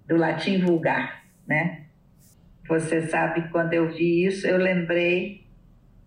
[0.07, 1.87] do latim vulgar, né?
[2.69, 5.48] Você sabe, quando eu vi isso, eu lembrei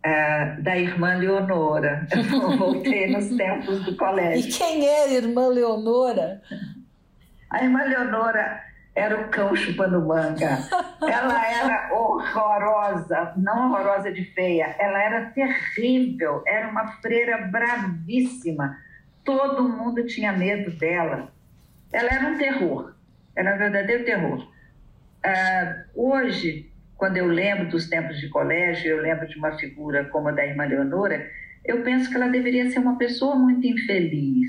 [0.06, 2.08] ah, da irmã Leonora.
[2.12, 4.58] Eu voltei nos tempos do E colégio.
[4.58, 6.42] quem era a irmã Leonora?
[7.50, 8.62] A irmã Leonora
[8.96, 10.58] era o cão chupando manga.
[11.02, 18.78] Ela era horrorosa, não horrorosa de feia, ela era terrível, era uma freira bravíssima.
[19.24, 21.32] Todo mundo tinha medo dela.
[21.92, 22.94] Ela era um terror,
[23.36, 24.48] era um verdadeiro terror.
[25.24, 26.71] Ah, hoje,
[27.02, 30.46] quando eu lembro dos tempos de colégio, eu lembro de uma figura como a da
[30.46, 31.28] irmã Leonora,
[31.66, 34.48] eu penso que ela deveria ser uma pessoa muito infeliz,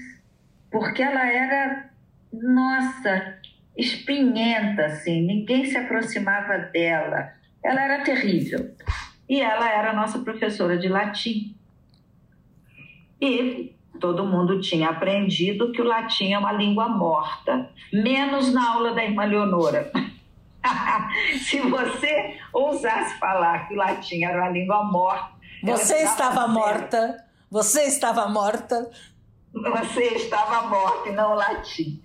[0.71, 1.89] porque ela era,
[2.31, 3.39] nossa,
[3.75, 7.33] espinhenta, assim, ninguém se aproximava dela.
[7.65, 8.71] Ela era terrível.
[9.27, 11.57] E ela era nossa professora de latim.
[13.19, 18.93] E todo mundo tinha aprendido que o latim é uma língua morta, menos na aula
[18.93, 19.91] da irmã Leonora.
[21.39, 25.33] Se você ousasse falar que o latim era uma língua morta.
[25.63, 27.25] Você estava morta.
[27.51, 28.91] Você estava morta.
[29.53, 32.03] Você estava morta e não o latim.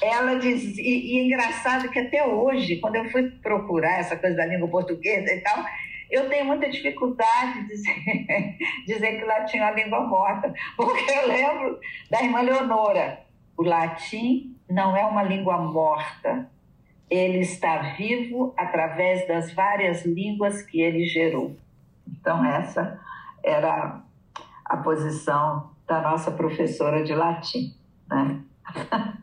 [0.00, 4.46] Ela diz, e, e engraçado que até hoje, quando eu fui procurar essa coisa da
[4.46, 5.64] língua portuguesa e tal,
[6.10, 11.10] eu tenho muita dificuldade de dizer, dizer que o latim é uma língua morta, porque
[11.10, 13.20] eu lembro da irmã Leonora.
[13.56, 16.50] O latim não é uma língua morta,
[17.08, 21.56] ele está vivo através das várias línguas que ele gerou.
[22.06, 23.00] Então, essa
[23.42, 24.02] era
[24.64, 27.74] a posição da nossa professora de latim.
[28.08, 28.42] Né?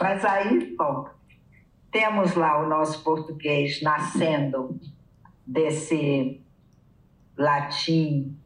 [0.00, 1.08] Mas aí, bom,
[1.90, 4.80] temos lá o nosso português nascendo
[5.46, 6.40] desse
[7.36, 8.36] latim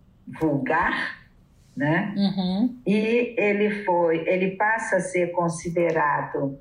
[0.40, 1.20] vulgar,
[1.76, 2.14] né?
[2.16, 2.80] Uhum.
[2.86, 6.58] E ele foi, ele passa a ser considerado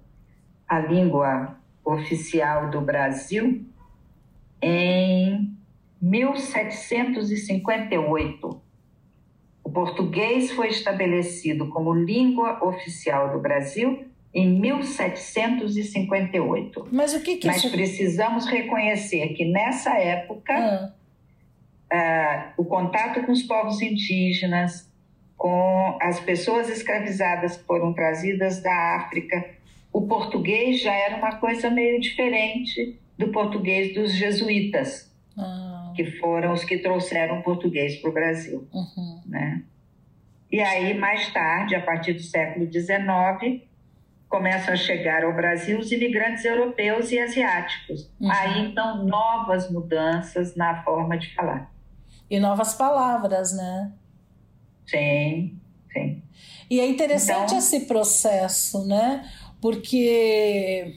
[0.68, 3.66] a língua oficial do Brasil
[4.62, 5.58] em
[6.02, 8.62] 1758.
[9.64, 16.88] O português foi estabelecido como língua oficial do Brasil em 1758.
[16.92, 17.72] Mas o que, que Mas isso...
[17.72, 20.92] precisamos reconhecer que nessa época Ah,
[21.92, 24.92] ah, o contato com os povos indígenas,
[25.38, 29.55] com as pessoas escravizadas que foram trazidas da África,
[29.96, 36.52] o português já era uma coisa meio diferente do português dos jesuítas, ah, que foram
[36.52, 38.68] os que trouxeram o português para o Brasil.
[38.74, 39.22] uhum.
[39.26, 39.64] Né?
[40.52, 43.62] E aí, mais tarde, a partir do século XIX,
[44.28, 48.12] começam a chegar ao Brasil os imigrantes europeus e asiáticos.
[48.20, 48.30] Uhum.
[48.30, 51.72] Aí, então, novas mudanças na forma de falar.
[52.30, 53.94] E novas palavras, né?
[54.86, 55.58] Sim,
[55.94, 56.22] sim.
[56.70, 59.24] E é interessante Então- esse processo, né?
[59.66, 60.94] Porque.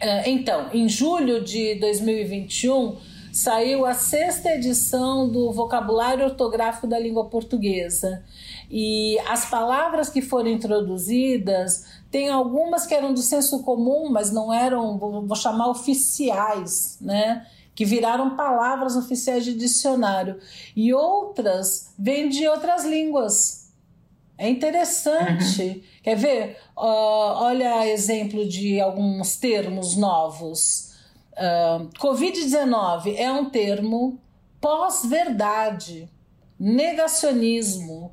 [0.00, 2.96] eh, Então, em julho de 2021,
[3.32, 8.24] saiu a sexta edição do Vocabulário Ortográfico da Língua Portuguesa.
[8.68, 14.52] E as palavras que foram introduzidas, tem algumas que eram do senso comum, mas não
[14.52, 17.46] eram, vou chamar oficiais, né?
[17.72, 20.40] Que viraram palavras oficiais de dicionário.
[20.74, 23.61] E outras vêm de outras línguas.
[24.42, 25.84] É interessante.
[26.02, 26.58] Quer ver?
[26.74, 30.92] Ó, olha exemplo de alguns termos novos.
[31.36, 34.18] Ah, Covid-19 é um termo
[34.60, 36.08] pós-verdade,
[36.58, 38.12] negacionismo,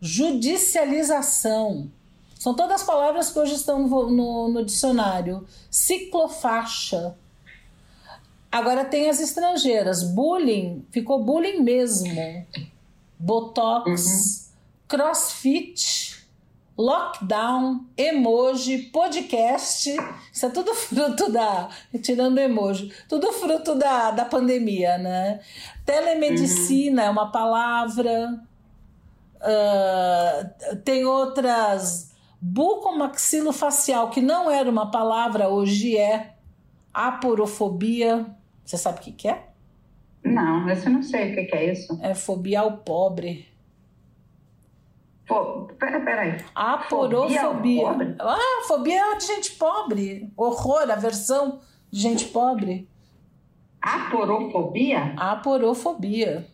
[0.00, 1.90] judicialização.
[2.38, 5.46] São todas palavras que hoje estão no, no- no dicionário.
[5.70, 7.16] Ciclofaixa.
[8.50, 10.02] Agora tem as estrangeiras.
[10.02, 12.46] Bullying, ficou bullying mesmo.
[13.18, 14.47] Botox,
[14.88, 16.26] crossfit,
[16.76, 19.94] lockdown, emoji, podcast.
[20.32, 21.68] Isso é tudo fruto da.
[22.02, 25.40] Tirando emoji, tudo fruto da, da pandemia, né?
[25.84, 28.40] Telemedicina é uma palavra.
[29.40, 30.50] Ah,
[30.84, 32.08] tem outras.
[32.40, 36.34] Bucomaxilofacial, que não era uma palavra, hoje é.
[36.94, 38.26] Aporofobia.
[38.64, 39.48] Você sabe o que, que é?
[40.24, 41.98] Não, esse eu não sei o que, que é isso.
[42.00, 43.47] É fobia ao pobre.
[45.28, 46.42] Pô, pera, peraí.
[46.54, 47.42] Aporofobia.
[47.42, 48.16] Fobia?
[48.18, 50.32] Ah, fobia de gente pobre.
[50.34, 51.60] Horror, aversão
[51.90, 52.88] de gente pobre.
[53.80, 55.14] Aporofobia?
[55.18, 56.46] Aporofobia.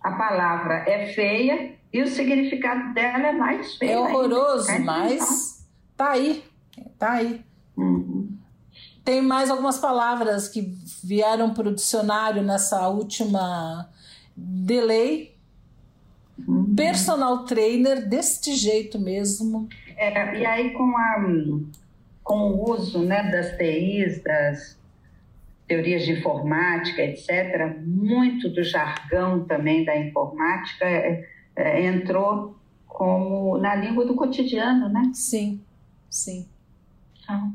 [0.00, 3.90] A palavra é feia e o significado dela é mais feio.
[3.90, 4.08] É ainda.
[4.08, 6.44] horroroso, Presta mas tá aí.
[6.98, 7.44] Tá aí.
[7.76, 8.38] Uhum.
[9.04, 10.62] Tem mais algumas palavras que
[11.02, 13.90] vieram para o dicionário nessa última
[14.36, 15.33] delay.
[16.76, 19.68] Personal trainer, deste jeito mesmo.
[19.96, 21.24] É, e aí, com, a,
[22.22, 24.76] com o uso né, das TIs, das
[25.66, 33.74] teorias de informática, etc., muito do jargão também da informática é, é, entrou como na
[33.74, 35.10] língua do cotidiano, né?
[35.14, 35.60] Sim,
[36.10, 36.46] sim.
[37.22, 37.54] Então,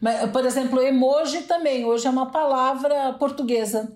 [0.00, 3.92] Mas, por exemplo, emoji também, hoje é uma palavra portuguesa.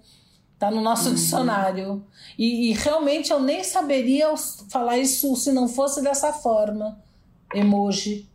[0.62, 2.04] Está no nosso dicionário.
[2.38, 4.32] E, e realmente eu nem saberia
[4.70, 7.02] falar isso se não fosse dessa forma.
[7.52, 8.28] Emoji.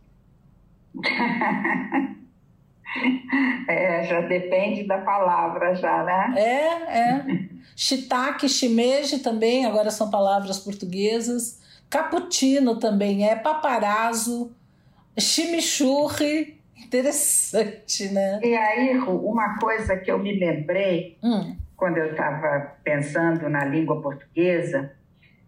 [3.66, 6.34] é, já depende da palavra, já, né?
[6.36, 7.24] É, é.
[7.74, 11.58] Shiitake, shimeji também, agora são palavras portuguesas.
[11.88, 13.36] Cappuccino também é.
[13.36, 14.52] Paparazzo.
[15.18, 16.58] Chimichurri.
[16.76, 18.38] Interessante, né?
[18.42, 24.02] E aí, uma coisa que eu me lembrei Hum, quando eu estava pensando na língua
[24.02, 24.92] portuguesa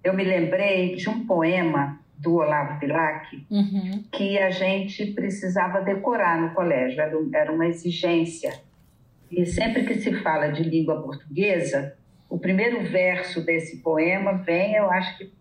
[0.03, 4.05] eu me lembrei de um poema do Olavo Bilac Uhum.
[4.13, 8.53] que a gente precisava decorar no colégio, era, um- era uma exigência.
[9.31, 11.97] E sempre que se fala de língua portuguesa,
[12.29, 15.33] o primeiro verso desse poema vem, eu acho que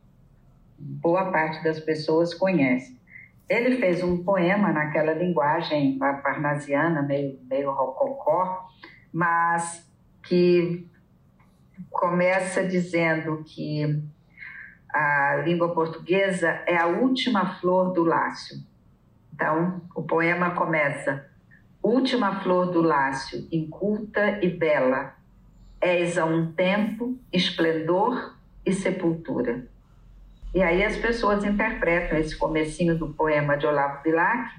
[0.78, 2.98] boa parte das pessoas conhece.
[3.48, 8.68] Ele fez um poema naquela linguagem parnasiana, meio, meio rococó,
[9.12, 9.89] mas
[10.30, 10.88] que
[11.90, 14.00] começa dizendo que
[14.94, 18.64] a língua portuguesa é a última flor do lácio.
[19.34, 21.28] Então, o poema começa:
[21.82, 25.16] Última flor do lácio, inculta e bela,
[25.82, 29.68] és a um tempo esplendor e sepultura.
[30.54, 34.52] E aí as pessoas interpretam esse comecinho do poema de Olavo Bilac,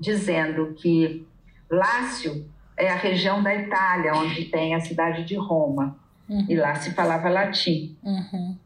[0.00, 1.26] dizendo que
[1.70, 2.44] Lácio
[2.82, 5.96] é a região da Itália, onde tem a cidade de Roma,
[6.48, 8.56] e lá se falava latim Uhum.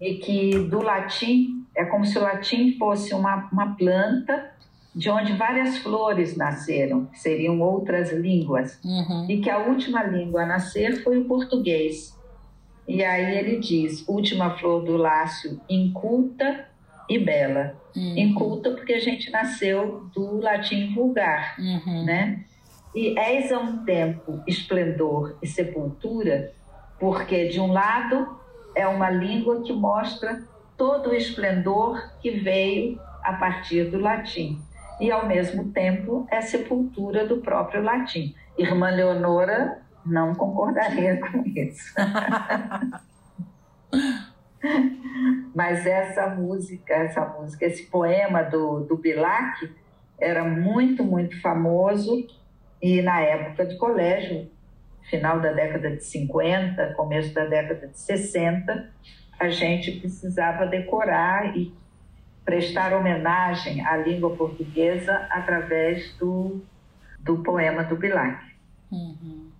[0.00, 4.52] e que do latim é como se o latim fosse uma, uma planta
[4.94, 9.26] de onde várias flores nasceram, que seriam outras línguas, Uhum.
[9.28, 12.16] e que a última língua a nascer foi o português.
[12.86, 16.66] E aí ele diz: última flor do lácio, inculta
[17.08, 17.74] e bela.
[17.96, 18.16] Uhum.
[18.16, 22.04] Inculta porque a gente nasceu do latim vulgar Uhum.
[22.04, 22.44] né?
[22.94, 26.52] E és a um tempo esplendor e sepultura,
[26.98, 28.38] porque de um lado
[28.74, 30.44] é uma língua que mostra
[30.76, 34.60] todo o esplendor que veio a partir do latim,
[35.00, 38.34] e ao mesmo tempo é sepultura do próprio latim.
[38.56, 41.94] Irmã Leonora não concordaria com isso.
[45.54, 49.70] Mas essa música, essa música, esse poema do, do Bilac
[50.18, 52.26] era muito, muito famoso
[52.84, 54.46] e na época de colégio,
[55.08, 58.90] final da década de 50, começo da década de 60,
[59.40, 61.72] a gente precisava decorar e
[62.44, 66.62] prestar homenagem à língua portuguesa através do,
[67.20, 68.38] do poema do Bilac.
[68.92, 69.50] Uhum.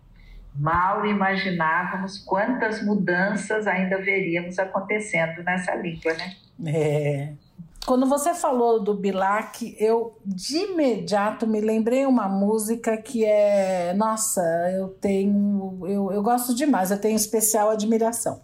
[0.54, 6.36] Mal imaginávamos quantas mudanças ainda veríamos acontecendo nessa língua, né?
[6.66, 7.32] É.
[7.86, 13.92] Quando você falou do Bilac, eu de imediato me lembrei uma música que é.
[13.94, 14.40] Nossa,
[14.74, 15.80] eu tenho.
[15.82, 18.40] Eu, eu gosto demais, eu tenho especial admiração.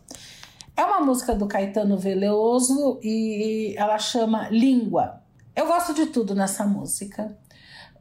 [0.76, 5.22] É uma música do Caetano Veloso e ela chama Língua.
[5.56, 7.34] Eu gosto de tudo nessa música.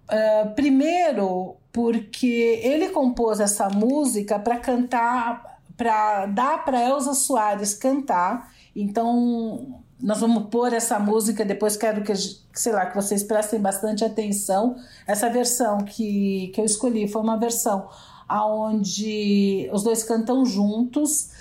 [0.10, 8.52] Uh, primeiro, porque ele compôs essa música para cantar, para dar para Elza Soares cantar.
[8.76, 12.14] Então, nós vamos pôr essa música, depois quero que,
[12.54, 14.78] sei lá, que vocês prestem bastante atenção.
[15.06, 17.88] Essa versão que, que eu escolhi foi uma versão
[18.30, 21.32] onde os dois cantam juntos.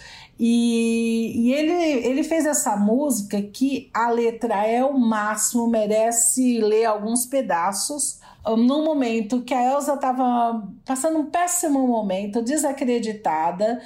[0.41, 1.73] E, e ele,
[2.07, 8.19] ele fez essa música que a letra é o máximo, merece ler alguns pedaços.
[8.45, 13.81] No momento que a Elsa estava passando um péssimo momento, desacreditada,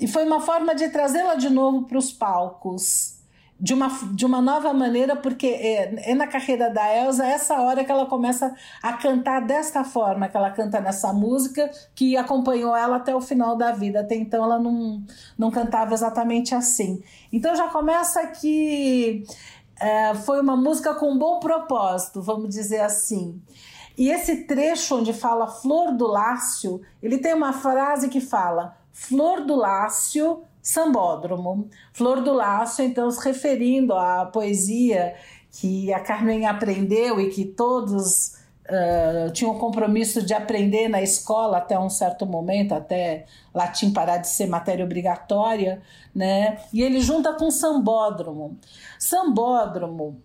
[0.00, 3.17] e foi uma forma de trazê-la de novo para os palcos
[3.60, 7.84] de uma, de uma nova maneira, porque é, é, na carreira da Elsa essa hora
[7.84, 12.96] que ela começa a cantar desta forma, que ela canta nessa música, que acompanhou ela
[12.96, 14.00] até o final da vida.
[14.00, 15.02] Até então ela não,
[15.36, 17.02] não cantava exatamente assim.
[17.32, 19.24] Então já começa que
[19.80, 23.40] é, foi uma música com bom propósito, vamos dizer assim.
[23.96, 29.44] E esse trecho onde fala Flor do Lácio, ele tem uma frase que fala Flor
[29.44, 31.70] do Lácio Sambódromo.
[31.94, 35.14] Flor do Lácio, então, se referindo à poesia
[35.50, 38.34] que a Carmen aprendeu e que todos
[38.68, 44.18] uh, tinham o compromisso de aprender na escola até um certo momento, até latim parar
[44.18, 45.80] de ser matéria obrigatória,
[46.14, 46.58] né?
[46.70, 48.58] E ele junta com sambódromo.
[48.98, 50.20] Sambódromo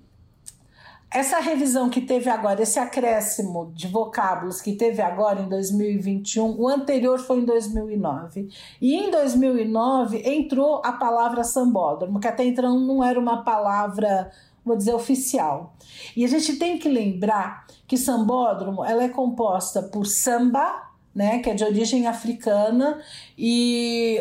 [1.13, 6.67] essa revisão que teve agora, esse acréscimo de vocábulos que teve agora em 2021, o
[6.67, 8.49] anterior foi em 2009.
[8.81, 14.31] E em 2009 entrou a palavra sambódromo, que até então não era uma palavra,
[14.65, 15.75] vou dizer, oficial.
[16.17, 21.49] E a gente tem que lembrar que sambódromo ela é composta por samba, né, que
[21.51, 22.99] é de origem africana,
[23.37, 24.19] e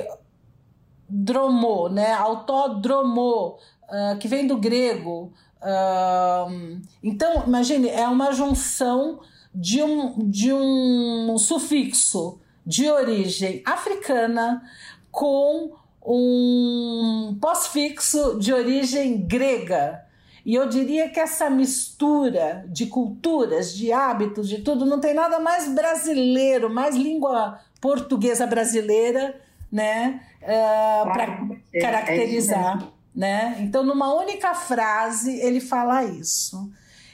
[1.08, 3.56] dromô, né, autódromo,
[3.88, 5.32] uh, que vem do grego,
[5.62, 9.20] Uh, então, imagine, é uma junção
[9.54, 14.62] de um, de um sufixo de origem africana
[15.10, 15.72] com
[16.04, 20.04] um pós-fixo de origem grega.
[20.44, 25.38] E eu diria que essa mistura de culturas, de hábitos, de tudo, não tem nada
[25.38, 29.40] mais brasileiro, mais língua portuguesa brasileira,
[29.70, 30.20] né?
[30.42, 31.38] Uh, para
[31.80, 32.91] caracterizar.
[33.14, 33.56] Né?
[33.60, 36.70] Então, numa única frase, ele fala isso.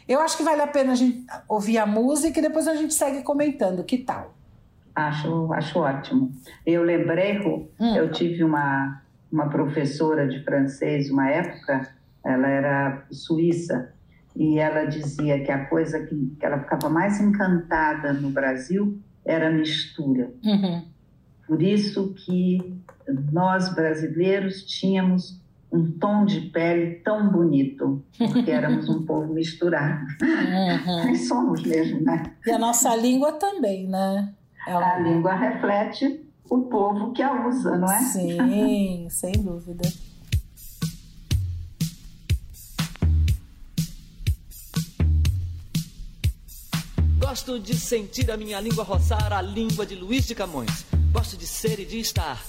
[0.07, 2.94] Eu acho que vale a pena a gente ouvir a música e depois a gente
[2.94, 3.84] segue comentando.
[3.84, 4.34] Que tal?
[4.94, 6.32] Acho, acho ótimo.
[6.66, 7.94] Eu lembrei, Ru, Hum.
[7.94, 11.88] eu tive uma, uma professora de francês, uma época,
[12.24, 13.92] ela era suíça,
[14.34, 19.49] e ela dizia que a coisa que, que ela ficava mais encantada no Brasil era
[19.49, 20.30] a mistura.
[20.44, 20.84] Uhum.
[21.46, 22.76] Por isso que
[23.32, 25.40] nós brasileiros tínhamos
[25.71, 30.07] um tom de pele tão bonito, porque éramos um povo misturado.
[30.23, 31.05] Uhum.
[31.05, 32.33] Mas somos mesmo, né?
[32.47, 34.33] E a nossa língua também, né?
[34.66, 37.99] É um- A língua reflete o povo que a usa, não é?
[38.01, 39.87] Sim, sem dúvida.
[47.19, 50.85] Gosto de sentir a minha língua roçar a língua de Luiz de Camões.
[51.12, 52.43] Gosto de ser e de estar.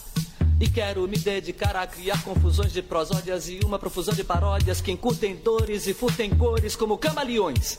[0.59, 4.91] E quero me dedicar a criar confusões de prosódias e uma profusão de paródias que
[4.91, 7.77] encurtem dores e furtem cores como camaleões.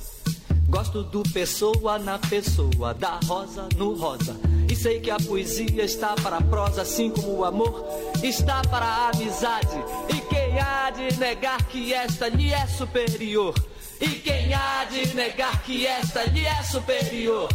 [0.67, 4.35] Gosto do pessoa na pessoa, da rosa no rosa.
[4.71, 7.85] E sei que a poesia está para a prosa, assim como o amor
[8.23, 9.77] está para a amizade.
[10.09, 13.53] E quem há de negar que esta lhe é superior?
[14.01, 17.49] E quem há de negar que esta lhe é superior?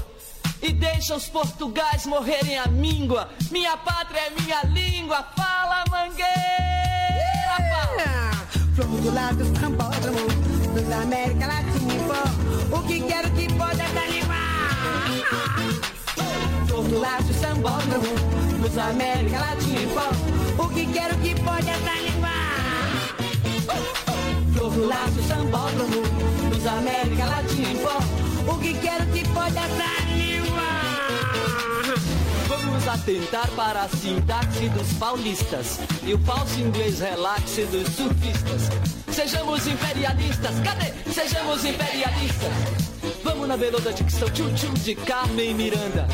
[0.62, 3.30] E deixa os portugais morrerem a míngua.
[3.50, 4.85] Minha pátria é minha língua.
[5.08, 6.26] Fala, mangueira!
[8.74, 10.28] Flor do lado do sambódromo,
[10.74, 12.24] dos América Latina,
[12.72, 13.76] o que quero que pode.
[16.68, 18.16] Flor do lado do sambódromo,
[18.62, 20.02] dos América Latina,
[20.58, 23.14] o que quero que pode desanimar.
[24.54, 26.02] Flor do lado do sambódromo,
[26.50, 27.90] dos América Latina,
[28.52, 30.05] o que quero que pode desanimar.
[32.86, 38.70] Vamos atentar para a sintaxe dos paulistas e o falso inglês relaxe dos surfistas.
[39.12, 40.94] Sejamos imperialistas, cadê?
[41.12, 42.52] Sejamos imperialistas.
[43.24, 46.08] Vamos na veluda dicção tchum-tchum de Carmen Miranda.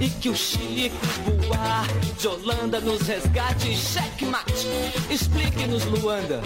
[0.00, 4.66] E que o Chico Buarque de Holanda nos resgate checkmate.
[5.08, 6.42] Explique-nos, Luanda.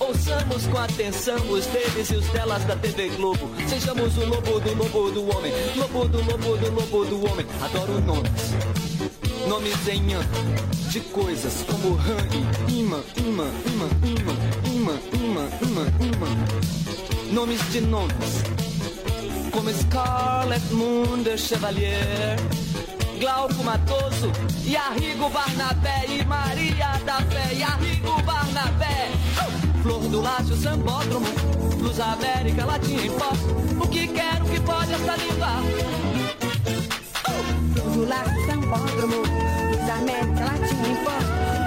[0.00, 3.48] Ouçamos com atenção os deles e os delas da TV Globo.
[3.68, 5.52] Sejamos o lobo do lobo do homem.
[5.76, 7.46] Lobo do lobo do lobo do homem.
[7.62, 9.03] Adoro nomes.
[9.48, 9.76] Nomes
[10.90, 12.16] de coisas como rã
[12.68, 14.34] imã, imã, imã, imã,
[14.72, 17.32] imã, imã, imã, imã.
[17.32, 18.42] Nomes de nomes
[19.50, 22.36] como Scarlet Moon de Chevalier,
[23.20, 24.32] Glauco Matoso
[24.76, 29.10] Arrigo Barnabé e Maria da Fé Arrigo Barnabé.
[29.82, 31.26] Flor do Lácio Sambódromo,
[31.78, 33.30] Luz América Latina em pó.
[33.80, 36.13] O que quero que pode essa língua?
[37.94, 38.10] Do do
[38.46, 40.98] sambódromo, dos América Latina,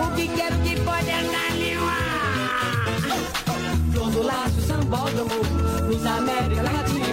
[0.03, 2.03] o que quero que pode desanimar.
[3.93, 5.29] Flor do lado do sambódromo,
[5.87, 7.07] dos América Latina,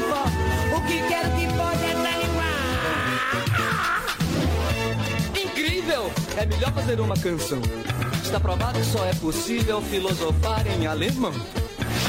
[0.77, 2.55] o que quero que pode desanimar.
[5.41, 6.11] Incrível!
[6.37, 7.63] É melhor fazer uma canção.
[8.21, 11.33] Está provado que só é possível filosofar em alemão.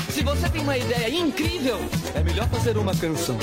[0.10, 1.78] Se você tem uma ideia incrível,
[2.16, 3.38] é melhor fazer uma canção.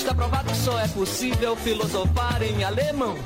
[0.00, 3.18] Está provado que só é possível filosofar em alemão.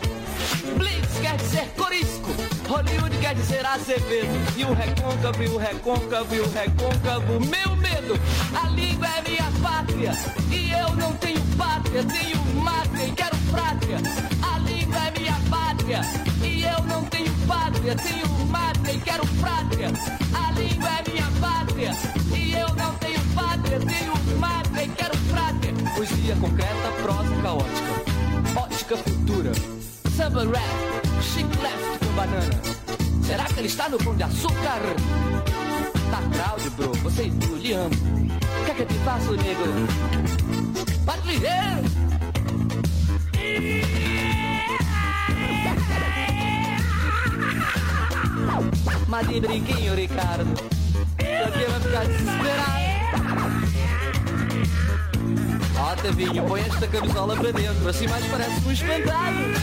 [0.77, 2.29] Blitz quer dizer corisco,
[2.69, 4.35] Hollywood quer dizer Azevedo.
[4.57, 8.21] E o recôncavo, e o recôncavo, e o recôncavo, meu medo.
[8.61, 10.11] A língua é minha pátria,
[10.51, 13.97] e eu não tenho pátria, tenho mátria e quero frátria.
[14.43, 16.01] A língua é minha pátria,
[16.43, 19.93] e eu não tenho pátria, tenho mátria e quero frátria.
[20.35, 21.93] A língua é minha pátria,
[22.37, 24.24] e eu não tenho pátria, tenho
[26.05, 28.61] Poesia concreta, prosa caótica.
[28.61, 29.53] Ótica futura.
[30.15, 32.61] Samba rap, chic left com banana.
[33.27, 34.83] Será que ele está no pão de açúcar?
[36.11, 37.89] Tá crowd, bro, você e lhe amo.
[37.89, 39.65] O que é que eu te faço, nego?
[41.07, 41.81] Pode ligar!
[49.09, 50.55] Mas de brinquinho, Ricardo.
[51.17, 52.84] Porque vai ficar desesperado.
[56.49, 59.55] Põe esta camisola para dentro, assim mais parece um espantalho.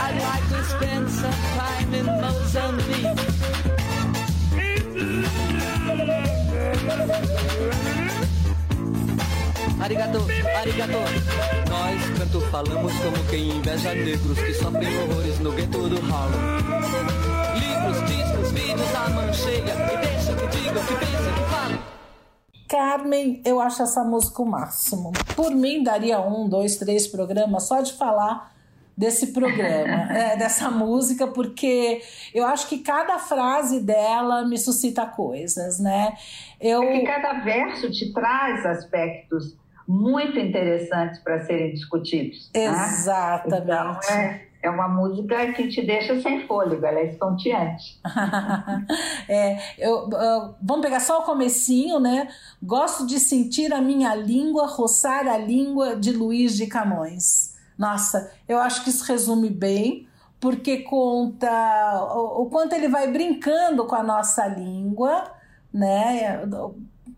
[0.00, 3.04] I'd like to spend some time in Mozambique.
[9.80, 10.98] Arigato, arigato.
[11.68, 16.40] Nós canto falamos como quem inveja negros que sofrem horrores no gueto do Harlem.
[17.60, 19.74] Livros, discos, vídeos, a mancheia.
[19.92, 21.83] E deixa que diga o que pensa, que fala.
[22.74, 25.12] Carmen, eu acho essa música o máximo.
[25.36, 28.52] Por mim, daria um, dois, três programas só de falar
[28.98, 32.02] desse programa, é, dessa música, porque
[32.34, 36.16] eu acho que cada frase dela me suscita coisas, né?
[36.60, 36.82] Eu...
[36.82, 39.56] É que cada verso te traz aspectos
[39.86, 42.50] muito interessantes para serem discutidos.
[42.52, 42.64] Né?
[42.64, 43.66] Exatamente.
[43.68, 44.00] Né?
[44.02, 48.00] Então, é, é uma música que te deixa sem fôlego, ela é estonteante.
[49.28, 52.28] é, eu, eu, vamos pegar só o comecinho, né?
[52.62, 57.54] Gosto de sentir a minha língua roçar a língua de Luiz de Camões.
[57.76, 60.08] Nossa, eu acho que isso resume bem,
[60.40, 61.50] porque conta
[62.14, 65.30] o, o quanto ele vai brincando com a nossa língua,
[65.70, 66.40] né?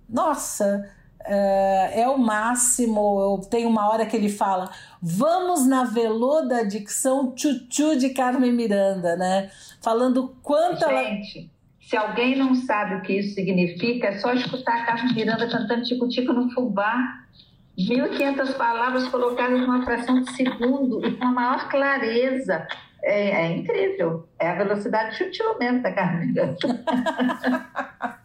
[0.08, 0.90] Nossa,
[1.24, 3.00] é, é o máximo.
[3.20, 4.70] Eu tenho uma hora que ele fala:
[5.02, 9.50] vamos na veluda dicção tchutchu de Carmen Miranda, né?
[9.82, 11.56] Falando quanto Gente, ela.
[11.80, 15.84] Se alguém não sabe o que isso significa, é só escutar a Carmen Miranda cantando
[15.84, 17.22] tico-tico no fubá.
[17.78, 22.66] 1.500 palavras colocadas numa fração de segundo e com a maior clareza.
[23.02, 24.26] É, é incrível.
[24.38, 26.56] É a velocidade chutiu mesmo da Carmen Miranda.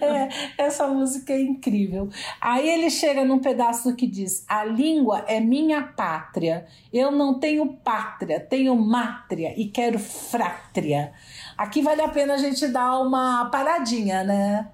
[0.00, 0.28] É,
[0.64, 2.08] essa música é incrível.
[2.40, 6.66] Aí ele chega num pedaço que diz: A língua é minha pátria.
[6.92, 11.12] Eu não tenho pátria, tenho mátria e quero frátria.
[11.56, 14.68] Aqui vale a pena a gente dar uma paradinha, né?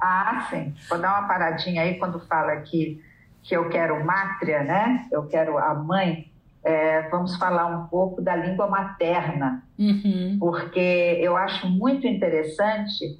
[0.00, 0.74] Ah, sim.
[0.88, 3.02] Vou dar uma paradinha aí quando fala que,
[3.42, 5.06] que eu quero mátria, né?
[5.12, 6.30] Eu quero a mãe.
[6.62, 10.36] É, vamos falar um pouco da língua materna, uhum.
[10.38, 13.18] porque eu acho muito interessante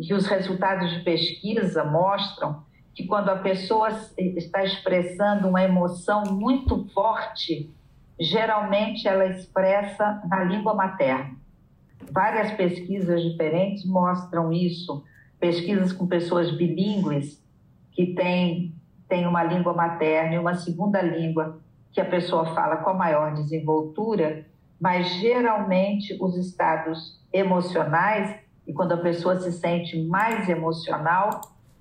[0.00, 2.62] que os resultados de pesquisa mostram
[2.94, 7.70] que quando a pessoa está expressando uma emoção muito forte,
[8.18, 11.36] geralmente ela expressa na língua materna.
[12.10, 15.04] Várias pesquisas diferentes mostram isso,
[15.38, 17.40] pesquisas com pessoas bilíngues
[17.92, 18.74] que têm,
[19.08, 21.60] têm uma língua materna e uma segunda língua
[21.92, 24.44] que a pessoa fala com a maior desenvoltura,
[24.80, 28.36] mas geralmente os estados emocionais
[28.68, 31.40] e quando a pessoa se sente mais emocional,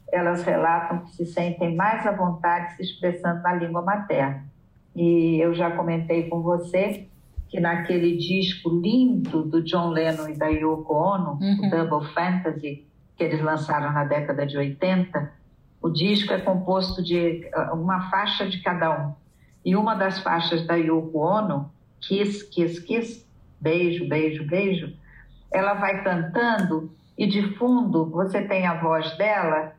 [0.10, 4.46] elas relatam que se sentem mais à vontade se expressando na língua materna.
[4.96, 7.10] E eu já comentei com você
[7.50, 11.68] que naquele disco lindo do John Lennon e da Yoko Ono, uhum.
[11.68, 15.34] o Double Fantasy, que eles lançaram na década de 80,
[15.82, 19.14] o disco é composto de ah, uma faixa de cada um.
[19.64, 21.70] E uma das faixas da Yoko Ono,
[22.00, 23.28] Kiss, Kiss, Kiss,
[23.60, 24.94] beijo, beijo, beijo,
[25.52, 29.74] ela vai cantando e de fundo você tem a voz dela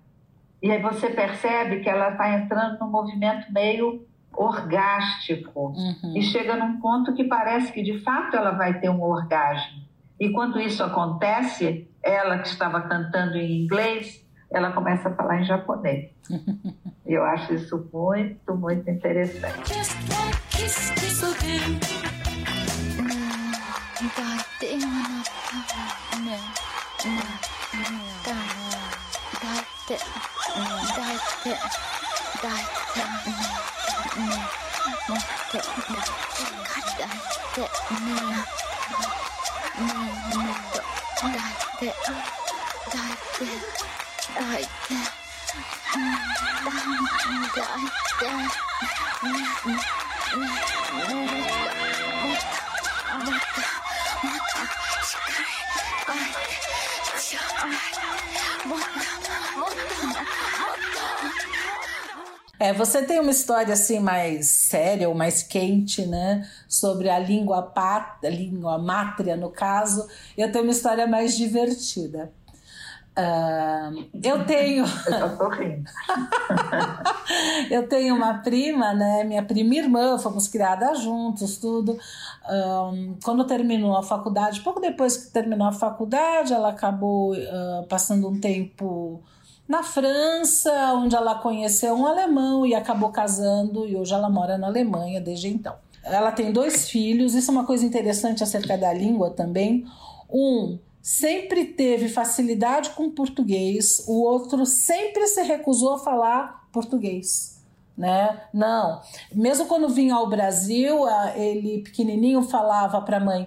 [0.63, 4.07] e aí você percebe que ela está entrando num movimento meio
[4.37, 6.17] orgástico uhum.
[6.17, 9.87] e chega num ponto que parece que de fato ela vai ter um orgasmo.
[10.19, 15.45] E quando isso acontece, ela que estava cantando em inglês, ela começa a falar em
[15.45, 16.11] japonês.
[17.07, 19.73] Eu acho isso muito, muito interessante.
[25.49, 25.57] ね
[26.27, 27.17] え、うん、
[28.23, 31.49] だ、だいて、うん、だいて、
[32.43, 35.21] だいて、うん、ねえ、持っ
[35.51, 37.17] て、だいて、だい
[37.55, 37.69] て、ね
[38.65, 38.68] え。
[62.79, 66.49] Você tem uma história assim mais séria ou mais quente, né?
[66.69, 70.07] Sobre a língua pátria, língua mátria, no caso.
[70.37, 72.33] Eu tenho uma história mais divertida.
[73.19, 74.85] Uh, eu tenho.
[75.11, 75.91] Eu tô rindo.
[77.69, 79.25] eu tenho uma prima, né?
[79.25, 81.99] Minha prima e irmã, fomos criadas juntos, tudo.
[82.49, 88.29] Um, quando terminou a faculdade, pouco depois que terminou a faculdade, ela acabou uh, passando
[88.29, 89.21] um tempo
[89.69, 94.67] na França, onde ela conheceu um alemão e acabou casando, e hoje ela mora na
[94.67, 95.75] Alemanha desde então.
[96.03, 99.85] Ela tem dois filhos, isso é uma coisa interessante acerca da língua também.
[100.31, 107.59] Um sempre teve facilidade com português, o outro sempre se recusou a falar português.
[107.97, 108.41] Né?
[108.55, 109.03] Não,
[109.35, 111.01] mesmo quando vinha ao Brasil,
[111.35, 113.47] ele pequenininho falava para a mãe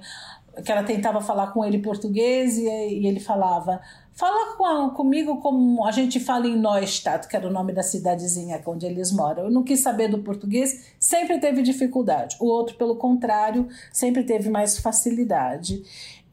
[0.63, 3.81] que ela tentava falar com ele português e, ele falava
[4.13, 8.61] Fala com, comigo como a gente fala em Neustadt, que era o nome da cidadezinha
[8.65, 9.45] onde eles moram.
[9.45, 12.35] Eu não quis saber do português, sempre teve dificuldade.
[12.39, 15.81] O outro, pelo contrário, sempre teve mais facilidade.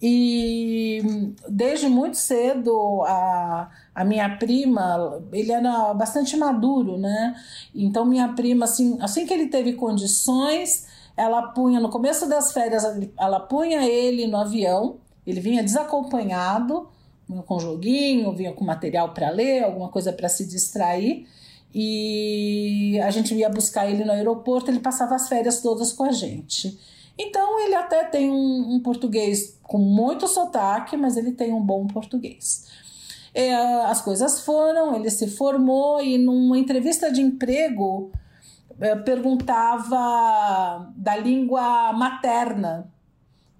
[0.01, 1.01] E
[1.49, 7.35] desde muito cedo, a, a minha prima, ele era bastante maduro, né?
[7.75, 12.85] Então, minha prima, assim, assim que ele teve condições, ela punha, no começo das férias,
[13.19, 16.89] ela punha ele no avião, ele vinha desacompanhado,
[17.29, 21.27] vinha com joguinho, vinha com material para ler, alguma coisa para se distrair.
[21.75, 26.13] E a gente ia buscar ele no aeroporto, ele passava as férias todas com a
[26.13, 26.79] gente.
[27.19, 31.87] Então ele até tem um, um português com muito sotaque, mas ele tem um bom
[31.87, 32.67] português.
[33.35, 33.55] É,
[33.85, 38.11] as coisas foram, ele se formou e numa entrevista de emprego
[38.81, 42.91] é, perguntava da língua materna,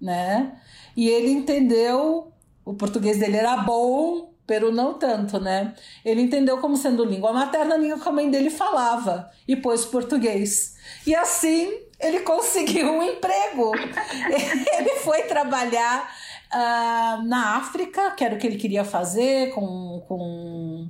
[0.01, 0.57] né?
[0.95, 2.31] E ele entendeu,
[2.65, 5.75] o português dele era bom, pero não tanto, né?
[6.03, 9.85] Ele entendeu como sendo língua materna, a língua que a mãe dele falava, e pôs
[9.85, 10.75] português.
[11.05, 13.71] E assim ele conseguiu um emprego.
[14.77, 16.09] ele foi trabalhar
[16.51, 20.87] uh, na África, que era o que ele queria fazer, com, com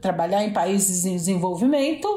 [0.00, 2.08] trabalhar em países em desenvolvimento,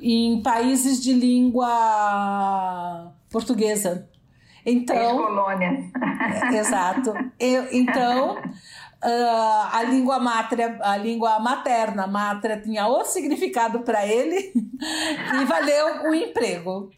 [0.00, 4.08] em países de língua portuguesa.
[4.66, 5.90] Então, colônia.
[6.52, 7.12] Exato.
[7.38, 14.52] Eu, então, uh, a língua mátria, a língua materna, mátria, tinha outro significado para ele
[15.40, 16.90] e valeu o emprego.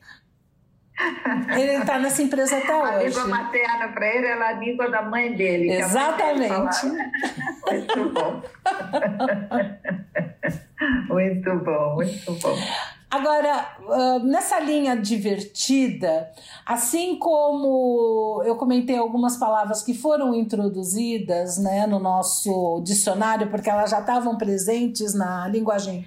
[1.51, 2.89] Ele está nessa empresa até a hoje.
[2.89, 5.73] A língua materna para ele é a língua da mãe dele.
[5.73, 6.87] Exatamente.
[7.69, 8.43] Muito bom.
[11.09, 12.57] muito bom, muito bom.
[13.17, 16.31] Agora, nessa linha divertida,
[16.67, 23.91] assim como eu comentei algumas palavras que foram introduzidas né, no nosso dicionário, porque elas
[23.91, 26.07] já estavam presentes na linguagem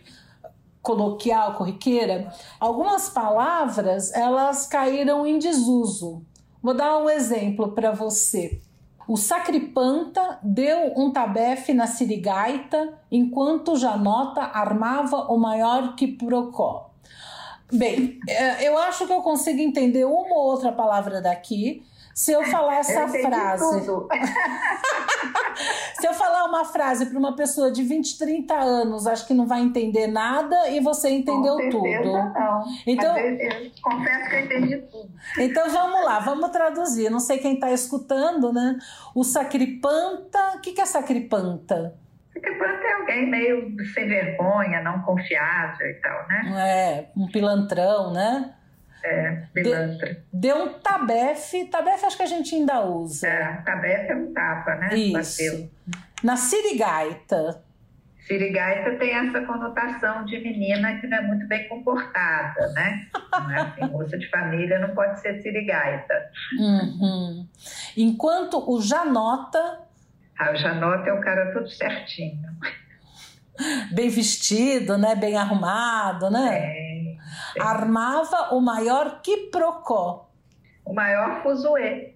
[0.83, 6.21] coloquial, corriqueira, algumas palavras elas caíram em desuso.
[6.61, 8.61] Vou dar um exemplo para você.
[9.07, 16.88] O sacripanta deu um tabefe na sirigaita, enquanto Janota armava o maior que Procó.
[17.71, 18.19] Bem,
[18.61, 21.83] eu acho que eu consigo entender uma ou outra palavra daqui,
[22.19, 23.63] se eu falar essa eu frase.
[25.99, 29.45] Se eu falar uma frase para uma pessoa de 20, 30 anos, acho que não
[29.45, 32.13] vai entender nada e você entendeu Com certeza, tudo.
[32.13, 32.63] Não.
[32.87, 35.09] Então, eu, eu confesso que eu entendi tudo.
[35.37, 37.09] Então vamos lá, vamos traduzir.
[37.09, 38.77] Não sei quem está escutando, né?
[39.13, 40.53] O sacripanta.
[40.55, 41.95] O que, que é sacripanta?
[42.39, 46.53] Sacripanta é alguém meio sem vergonha, não confiável e tal, né?
[46.57, 48.53] É, um pilantrão, né?
[49.03, 50.23] É, pilantra.
[50.31, 51.65] Deu um tabefe.
[51.65, 53.27] Tabefe acho que a gente ainda usa.
[53.27, 54.95] É, tabefe é um tapa, né?
[54.95, 55.41] Isso.
[55.41, 55.69] Bateu.
[56.23, 57.63] Na sirigaita.
[58.27, 63.07] Sirigaita tem essa conotação de menina que não é muito bem comportada, né?
[63.31, 66.13] Não é assim, moça de família não pode ser sirigaita.
[66.59, 67.47] Uhum.
[67.97, 69.88] Enquanto o janota.
[70.39, 72.39] Ah, o janota é o cara todo certinho.
[73.91, 75.15] Bem vestido, né?
[75.15, 76.59] Bem arrumado, né?
[77.57, 77.61] É.
[77.61, 80.29] Armava o maior quiprocó.
[80.85, 82.15] O maior fuzuê.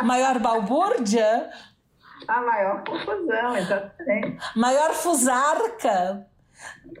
[0.00, 1.48] o maior balbúrdia.
[2.26, 4.38] A maior confusão, exatamente.
[4.56, 6.26] Maior fusarca.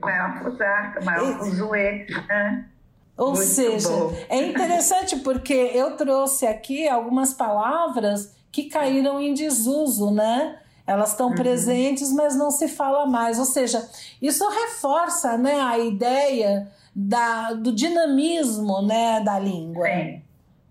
[0.00, 2.06] Maior fusarca, maior fuzuê.
[2.28, 2.68] Né?
[3.16, 4.16] Ou Muito seja, bom.
[4.28, 10.58] é interessante porque eu trouxe aqui algumas palavras que caíram em desuso, né?
[10.86, 11.34] Elas estão Uhum.
[11.34, 13.38] presentes, mas não se fala mais.
[13.38, 13.88] Ou seja,
[14.20, 19.86] isso reforça né, a ideia da, do dinamismo né, da língua.
[19.86, 20.22] Sim,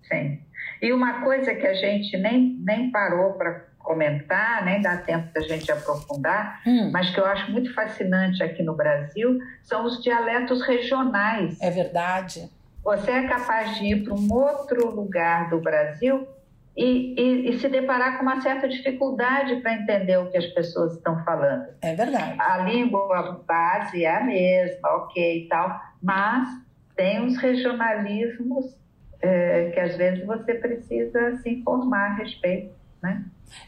[0.08, 0.40] sim.
[0.82, 5.42] E uma coisa que a gente nem, nem parou para comentar, nem dá tempo da
[5.42, 6.92] gente aprofundar, Hum.
[6.94, 11.60] mas que eu acho muito fascinante aqui no Brasil, são os dialetos regionais.
[11.60, 12.50] É verdade.
[12.84, 16.28] Você é capaz de ir para um outro lugar do Brasil
[16.76, 20.93] e, e, e se deparar com uma certa dificuldade para entender o que as pessoas
[20.93, 21.65] estão falando.
[21.82, 22.39] É verdade.
[22.39, 26.47] A língua base é a mesma, ok e tal, mas
[26.95, 28.76] tem uns regionalismos
[29.22, 33.24] é, que às vezes você precisa se informar a respeito, né?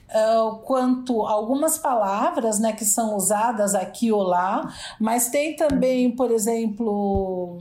[0.09, 6.31] Uh, quanto algumas palavras né, que são usadas aqui ou lá, mas tem também, por
[6.31, 7.59] exemplo,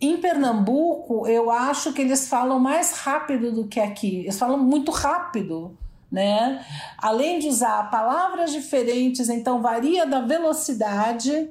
[0.00, 4.20] em Pernambuco, eu acho que eles falam mais rápido do que aqui.
[4.20, 5.76] Eles falam muito rápido,
[6.10, 6.64] né?
[6.96, 11.50] Além de usar palavras diferentes, então varia da velocidade.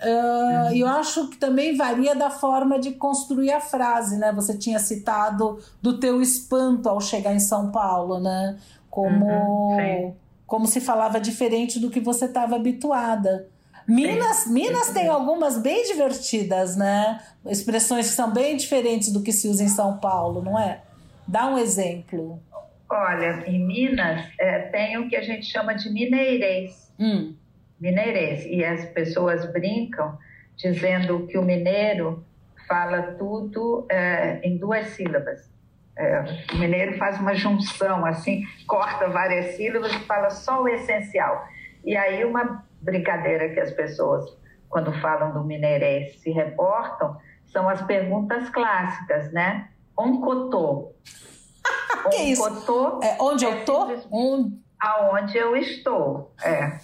[0.00, 4.32] Uh, E eu acho que também varia da forma de construir a frase, né?
[4.32, 8.56] Você tinha citado do teu espanto ao chegar em São Paulo, né?
[8.88, 13.48] Como, Uhum, como se falava diferente do que você estava habituada.
[13.88, 17.20] Minas, Minas tem algumas bem divertidas, né?
[17.46, 20.82] Expressões que são bem diferentes do que se usa em São Paulo, não é?
[21.26, 22.42] Dá um exemplo.
[22.90, 26.92] Olha, em Minas é, tem o que a gente chama de mineirês.
[26.98, 27.34] Hum,
[27.80, 28.44] Mineirês.
[28.46, 30.18] E as pessoas brincam
[30.56, 32.24] dizendo que o mineiro
[32.66, 35.48] fala tudo é, em duas sílabas.
[35.96, 41.46] É, o mineiro faz uma junção, assim, corta várias sílabas e fala só o essencial.
[41.84, 44.24] E aí uma brincadeira que as pessoas,
[44.68, 47.16] quando falam do mineirês, se reportam,
[47.46, 49.68] são as perguntas clássicas, né?
[49.96, 50.94] Cotô.
[52.10, 53.00] que um isso?
[53.02, 53.86] É, onde eu tô?
[54.12, 54.60] Um...
[54.80, 56.78] Aonde eu estou, é.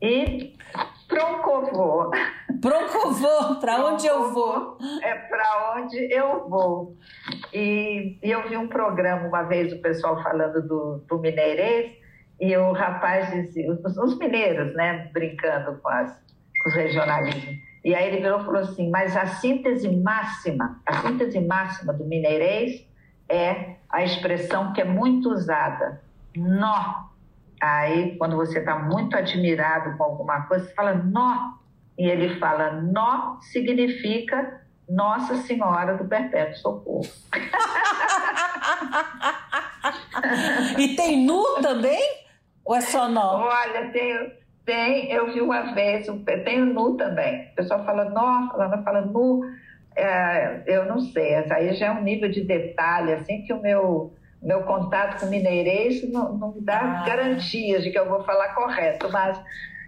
[0.00, 0.56] E
[1.08, 2.10] Proncovô.
[2.60, 4.78] Proncovô, para onde eu vou?
[5.02, 6.96] É para onde eu vou.
[7.52, 11.97] E, e, eu vi um programa uma vez, o pessoal falando do, do mineirês,
[12.40, 16.12] e o rapaz dizia, os, os mineiros, né, brincando com, as,
[16.62, 17.56] com os regionalismos.
[17.84, 22.04] E aí ele virou e falou assim: mas a síntese máxima, a síntese máxima do
[22.04, 22.86] mineirês
[23.28, 26.00] é a expressão que é muito usada,
[26.36, 27.08] nó.
[27.60, 31.58] Aí, quando você está muito admirado com alguma coisa, você fala nó.
[31.98, 37.02] E ele fala nó significa Nossa Senhora do Perpétuo Socorro.
[40.78, 42.00] e tem nu também?
[42.68, 43.46] Ou é só nó?
[43.46, 44.30] Olha, tem,
[44.66, 46.06] tem eu vi uma vez,
[46.44, 47.48] tem o nu também.
[47.52, 49.40] O pessoal fala nó, fala, fala nu.
[49.96, 53.62] É, eu não sei, essa aí já é um nível de detalhe, assim, que o
[53.62, 57.04] meu meu contato com mineirês não, não dá ah.
[57.04, 59.40] garantias de que eu vou falar correto, mas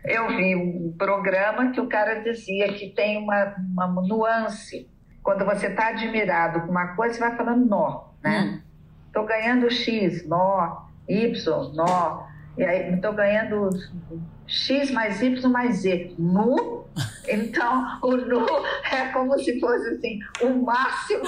[0.05, 4.91] eu vi um programa que o cara dizia que tem uma, uma nuance.
[5.23, 8.63] Quando você está admirado com uma coisa, você vai falando nó, né?
[9.07, 9.27] Estou hum.
[9.27, 12.30] ganhando X, nó, Y, nó.
[12.61, 13.71] E aí, estou ganhando
[14.47, 16.15] X mais Y mais Z.
[16.19, 16.85] Nu.
[17.27, 18.47] Então, o nu
[18.93, 21.25] é como se fosse assim, o máximo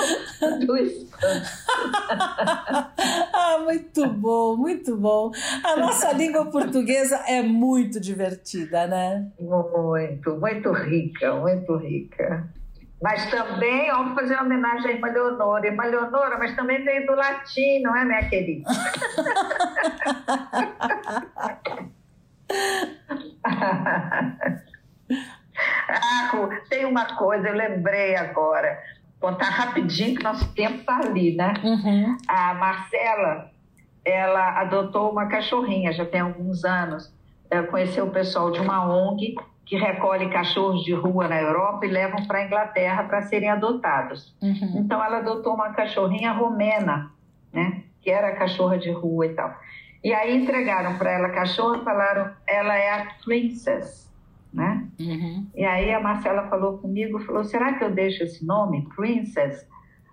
[0.66, 1.48] do espanto.
[3.32, 5.32] ah, muito bom, muito bom.
[5.64, 9.26] A nossa língua portuguesa é muito divertida, né?
[9.40, 12.46] Muito, muito rica, muito rica.
[13.02, 15.66] Mas também, vamos fazer uma homenagem a Irmã Leonora.
[15.66, 18.70] Irmã Leonora, mas também veio do latim, não é, minha querida?
[25.88, 28.78] ah, tem uma coisa, eu lembrei agora.
[29.18, 31.54] Contar rapidinho que nosso tempo está ali, né?
[31.64, 32.18] Uhum.
[32.28, 33.50] A Marcela,
[34.04, 37.10] ela adotou uma cachorrinha já tem alguns anos.
[37.50, 41.88] Ela conheceu o pessoal de uma ONG que recolhe cachorros de rua na Europa e
[41.88, 44.36] levam para a Inglaterra para serem adotados.
[44.42, 44.74] Uhum.
[44.76, 47.10] Então ela adotou uma cachorrinha romena,
[47.52, 47.84] né?
[48.02, 49.54] Que era cachorra de rua e tal.
[50.04, 54.01] E aí entregaram para ela a cachorra e falaram, ela é a princess,
[54.52, 54.86] né?
[55.00, 55.46] Uhum.
[55.54, 59.66] E aí a Marcela falou comigo, falou, será que eu deixo esse nome, princess?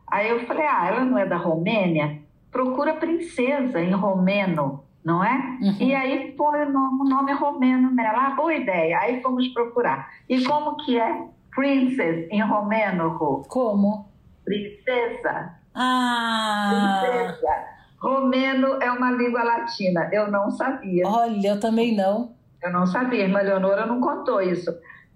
[0.07, 2.19] Aí eu falei, ah, ela não é da Romênia?
[2.51, 5.35] Procura princesa em romeno, não é?
[5.61, 5.75] Uhum.
[5.79, 8.27] E aí põe o nome, o nome romeno nela.
[8.27, 8.97] Ah, boa ideia.
[8.99, 10.09] Aí fomos procurar.
[10.27, 13.43] E como que é princess em romeno, Ru?
[13.47, 14.09] Como?
[14.43, 15.53] Princesa.
[15.75, 17.01] Ah!
[17.03, 17.79] Princesa.
[17.99, 20.09] Romeno é uma língua latina.
[20.11, 21.07] Eu não sabia.
[21.07, 22.33] Olha, eu também não.
[22.61, 23.23] Eu não sabia.
[23.23, 24.69] Irmã Leonora não contou isso.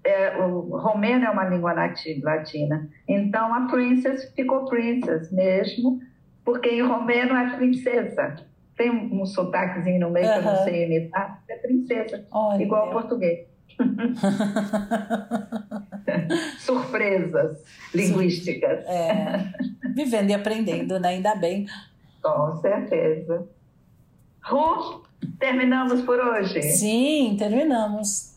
[0.03, 2.89] É, o romeno é uma língua latina.
[3.07, 6.01] Então a princess ficou princess mesmo,
[6.43, 8.35] porque em romeno é princesa.
[8.75, 10.33] Tem um, um sotaquezinho no meio uhum.
[10.33, 11.41] que eu não sei imitar.
[11.47, 12.61] É princesa, Olha.
[12.61, 13.47] igual ao português.
[16.59, 17.63] Surpresas
[17.93, 18.85] linguísticas.
[18.85, 19.51] É.
[19.95, 21.09] Vivendo e aprendendo, né?
[21.09, 21.65] Ainda bem.
[22.21, 23.47] Com certeza.
[24.43, 25.03] Ru,
[25.39, 26.61] terminamos por hoje?
[26.61, 28.33] Sim, terminamos.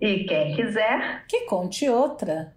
[0.00, 1.24] E quem quiser.
[1.28, 2.52] Que conte outra.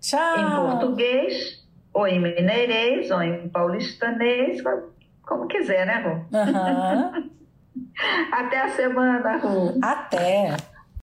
[0.00, 0.38] Tchau.
[0.38, 4.62] Em português, ou em mineirês, ou em paulistanês,
[5.22, 6.26] como quiser, né, Ru?
[6.32, 7.30] Uhum.
[8.32, 9.78] Até a semana, Ru.
[9.82, 10.56] Até.